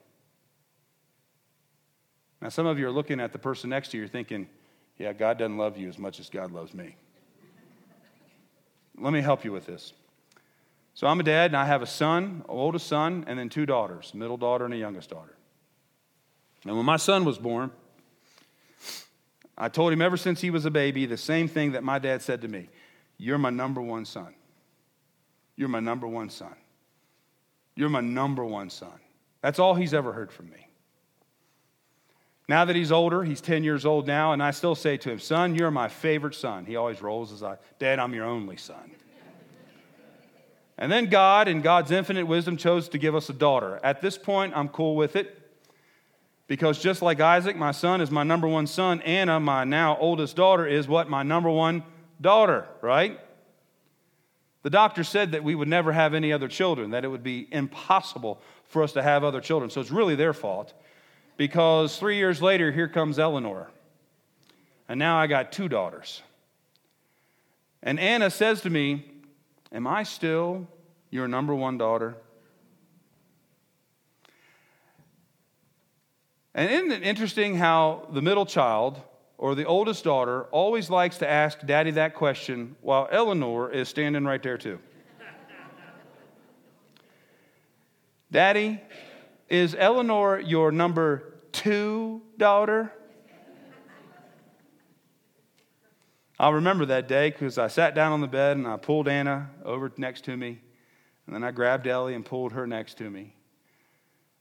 Now, 2.40 2.50
some 2.50 2.66
of 2.66 2.78
you 2.78 2.87
are 2.87 2.92
looking 2.92 3.18
at 3.18 3.33
the 3.33 3.38
person 3.40 3.70
next 3.70 3.88
to 3.88 3.96
you, 3.96 4.02
you're 4.02 4.09
thinking, 4.09 4.48
yeah, 4.96 5.12
God 5.12 5.38
doesn't 5.38 5.59
love 5.59 5.76
you 5.76 5.88
as 5.88 5.98
much 5.98 6.20
as 6.20 6.31
God 6.31 6.52
loves 6.52 6.72
me. 6.72 6.94
Let 9.02 9.12
me 9.12 9.20
help 9.20 9.44
you 9.44 9.50
with 9.50 9.66
this. 9.66 9.92
So 10.94 11.06
I'm 11.08 11.18
a 11.18 11.24
dad, 11.24 11.46
and 11.46 11.56
I 11.56 11.64
have 11.64 11.82
a 11.82 11.86
son, 11.86 12.22
an 12.24 12.44
oldest 12.48 12.86
son, 12.86 13.24
and 13.26 13.38
then 13.38 13.48
two 13.48 13.66
daughters, 13.66 14.14
middle 14.14 14.36
daughter 14.36 14.64
and 14.64 14.72
a 14.72 14.76
youngest 14.76 15.10
daughter. 15.10 15.34
And 16.64 16.76
when 16.76 16.86
my 16.86 16.98
son 16.98 17.24
was 17.24 17.38
born, 17.38 17.72
I 19.58 19.68
told 19.68 19.92
him 19.92 20.00
ever 20.00 20.16
since 20.16 20.40
he 20.40 20.50
was 20.50 20.64
a 20.66 20.70
baby 20.70 21.06
the 21.06 21.16
same 21.16 21.48
thing 21.48 21.72
that 21.72 21.82
my 21.82 21.98
dad 21.98 22.22
said 22.22 22.42
to 22.42 22.48
me 22.48 22.68
You're 23.18 23.38
my 23.38 23.50
number 23.50 23.80
one 23.80 24.04
son. 24.04 24.34
You're 25.56 25.68
my 25.68 25.80
number 25.80 26.06
one 26.06 26.30
son. 26.30 26.54
You're 27.74 27.88
my 27.88 28.00
number 28.00 28.44
one 28.44 28.70
son. 28.70 29.00
That's 29.40 29.58
all 29.58 29.74
he's 29.74 29.92
ever 29.92 30.12
heard 30.12 30.30
from 30.30 30.50
me. 30.50 30.68
Now 32.48 32.64
that 32.64 32.74
he's 32.74 32.90
older, 32.90 33.22
he's 33.22 33.40
10 33.40 33.62
years 33.62 33.87
old 33.87 34.07
now, 34.07 34.33
and 34.33 34.42
I 34.42 34.50
still 34.50 34.74
say 34.74 34.96
to 34.98 35.11
him, 35.11 35.18
Son, 35.18 35.55
you're 35.55 35.70
my 35.70 35.88
favorite 35.88 36.35
son. 36.35 36.66
He 36.66 36.76
always 36.76 37.00
rolls 37.00 37.31
his 37.31 37.42
eyes. 37.42 37.59
Dad, 37.78 37.98
I'm 37.98 38.14
your 38.14 38.26
only 38.26 38.57
son. 38.57 38.90
and 40.76 40.90
then 40.90 41.07
God, 41.07 41.46
in 41.46 41.61
God's 41.61 41.90
infinite 41.90 42.26
wisdom, 42.26 42.57
chose 42.57 42.88
to 42.90 42.98
give 42.98 43.14
us 43.14 43.28
a 43.28 43.33
daughter. 43.33 43.78
At 43.85 44.00
this 44.00 44.18
point, 44.18 44.55
I'm 44.57 44.68
cool 44.68 44.96
with 44.96 45.14
it 45.14 45.38
because 46.48 46.83
just 46.83 47.00
like 47.00 47.20
Isaac, 47.20 47.57
my 47.57 47.70
son, 47.70 48.00
is 48.00 48.11
my 48.11 48.24
number 48.24 48.48
one 48.48 48.66
son. 48.66 49.00
Anna, 49.02 49.38
my 49.38 49.62
now 49.64 49.96
oldest 49.98 50.35
daughter, 50.35 50.66
is 50.66 50.88
what? 50.88 51.09
My 51.09 51.22
number 51.22 51.48
one 51.48 51.85
daughter, 52.20 52.66
right? 52.81 53.20
The 54.62 54.70
doctor 54.70 55.05
said 55.05 55.33
that 55.33 55.44
we 55.44 55.55
would 55.55 55.68
never 55.68 55.92
have 55.92 56.12
any 56.12 56.33
other 56.33 56.48
children, 56.48 56.90
that 56.90 57.05
it 57.05 57.09
would 57.09 57.22
be 57.22 57.48
impossible 57.52 58.40
for 58.64 58.83
us 58.83 58.92
to 58.92 59.02
have 59.02 59.22
other 59.22 59.40
children. 59.40 59.70
So 59.70 59.81
it's 59.81 59.90
really 59.90 60.14
their 60.14 60.33
fault 60.33 60.74
because 61.37 61.99
three 61.99 62.16
years 62.16 62.42
later, 62.42 62.71
here 62.71 62.88
comes 62.88 63.18
Eleanor. 63.18 63.71
And 64.88 64.99
now 64.99 65.16
I 65.16 65.27
got 65.27 65.53
two 65.53 65.68
daughters. 65.68 66.23
And 67.83 67.99
Anna 67.99 68.31
says 68.31 68.61
to 68.62 68.71
me, 68.71 69.07
Am 69.73 69.87
I 69.87 70.03
still 70.03 70.68
your 71.11 71.27
number 71.27 71.55
one 71.55 71.79
daughter? 71.79 72.16
And 76.55 76.71
isn't 76.71 76.92
it 76.92 77.03
interesting 77.03 77.57
how 77.57 78.09
the 78.12 78.21
middle 78.21 78.45
child 78.45 79.01
or 79.38 79.55
the 79.55 79.64
oldest 79.64 80.05
daughter 80.05 80.45
always 80.51 80.90
likes 80.90 81.16
to 81.18 81.29
ask 81.29 81.64
daddy 81.64 81.92
that 81.92 82.14
question 82.14 82.77
while 82.83 83.09
Eleanor 83.11 83.71
is 83.71 83.88
standing 83.88 84.25
right 84.25 84.42
there 84.42 84.59
too? 84.59 84.79
daddy, 88.31 88.79
is 89.52 89.76
Eleanor 89.78 90.40
your 90.40 90.72
number 90.72 91.34
two 91.52 92.22
daughter? 92.38 92.90
I'll 96.40 96.54
remember 96.54 96.86
that 96.86 97.06
day 97.06 97.28
because 97.28 97.58
I 97.58 97.68
sat 97.68 97.94
down 97.94 98.12
on 98.12 98.22
the 98.22 98.26
bed 98.26 98.56
and 98.56 98.66
I 98.66 98.78
pulled 98.78 99.08
Anna 99.08 99.50
over 99.62 99.92
next 99.98 100.24
to 100.24 100.36
me. 100.36 100.58
And 101.26 101.36
then 101.36 101.44
I 101.44 101.50
grabbed 101.50 101.86
Ellie 101.86 102.14
and 102.14 102.24
pulled 102.24 102.52
her 102.52 102.66
next 102.66 102.96
to 102.98 103.10
me. 103.10 103.34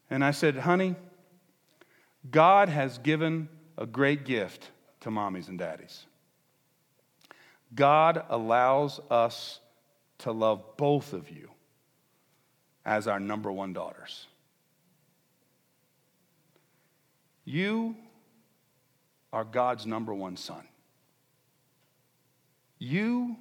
And 0.10 0.24
I 0.24 0.32
said, 0.32 0.56
honey, 0.56 0.95
God 2.30 2.69
has 2.69 2.97
given 2.97 3.50
a 3.78 3.86
great 3.86 4.24
gift 4.24 4.71
to 5.02 5.10
mommies 5.10 5.50
and 5.50 5.60
daddies. 5.60 6.06
God 7.76 8.24
allows 8.30 9.02
us 9.10 9.60
to 10.19 10.32
love 10.32 10.78
both 10.78 11.12
of 11.12 11.30
you 11.30 11.50
as 12.86 13.08
our 13.08 13.19
number 13.19 13.52
one 13.52 13.74
daughters. 13.74 14.28
You 17.52 17.96
are 19.34 19.44
God's 19.44 19.86
number 19.86 20.14
one 20.14 20.38
son. 20.38 20.64
You 22.80 23.36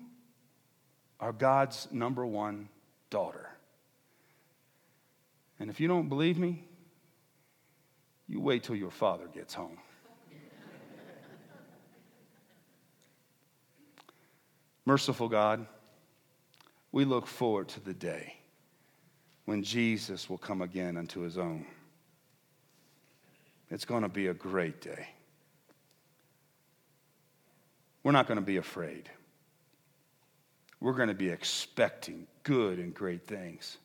are 1.21 1.33
God's 1.33 1.87
number 1.93 2.27
one 2.27 2.69
daughter. 3.09 3.49
And 5.61 5.71
if 5.71 5.79
you 5.79 5.87
don't 5.87 6.09
believe 6.09 6.39
me, 6.39 6.65
you 8.27 8.41
wait 8.41 8.65
till 8.65 8.75
your 8.75 8.91
father 8.91 9.29
gets 9.33 9.55
home. 9.55 9.79
Merciful 14.87 15.29
God, 15.29 15.65
we 16.91 17.05
look 17.05 17.29
forward 17.29 17.69
to 17.69 17.79
the 17.79 17.95
day 17.95 18.39
when 19.45 19.63
Jesus 19.63 20.29
will 20.29 20.39
come 20.39 20.63
again 20.63 20.97
unto 20.97 21.21
his 21.21 21.39
own. 21.39 21.65
It's 23.71 23.85
going 23.85 24.03
to 24.03 24.09
be 24.09 24.27
a 24.27 24.35
great 24.35 24.81
day. 24.81 25.09
We're 28.03 28.13
not 28.13 28.27
going 28.27 28.37
to 28.41 28.45
be 28.45 28.57
afraid. 28.57 29.11
We're 30.81 30.95
going 30.95 31.09
to 31.09 31.15
be 31.15 31.29
expecting 31.29 32.27
good 32.43 32.79
and 32.79 32.95
great 32.95 33.27
things. 33.27 33.77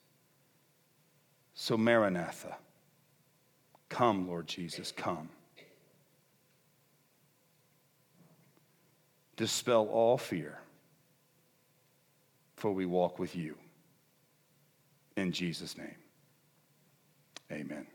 So, 1.54 1.78
Maranatha, 1.78 2.56
come, 3.90 4.28
Lord 4.28 4.48
Jesus, 4.48 4.92
come. 4.92 5.30
Dispel 9.36 9.88
all 9.92 10.18
fear, 10.18 10.60
for 12.56 12.72
we 12.72 12.86
walk 12.86 13.20
with 13.20 13.36
you. 13.36 13.56
In 15.18 15.32
Jesus' 15.32 15.78
name, 15.78 15.96
amen. 17.52 17.86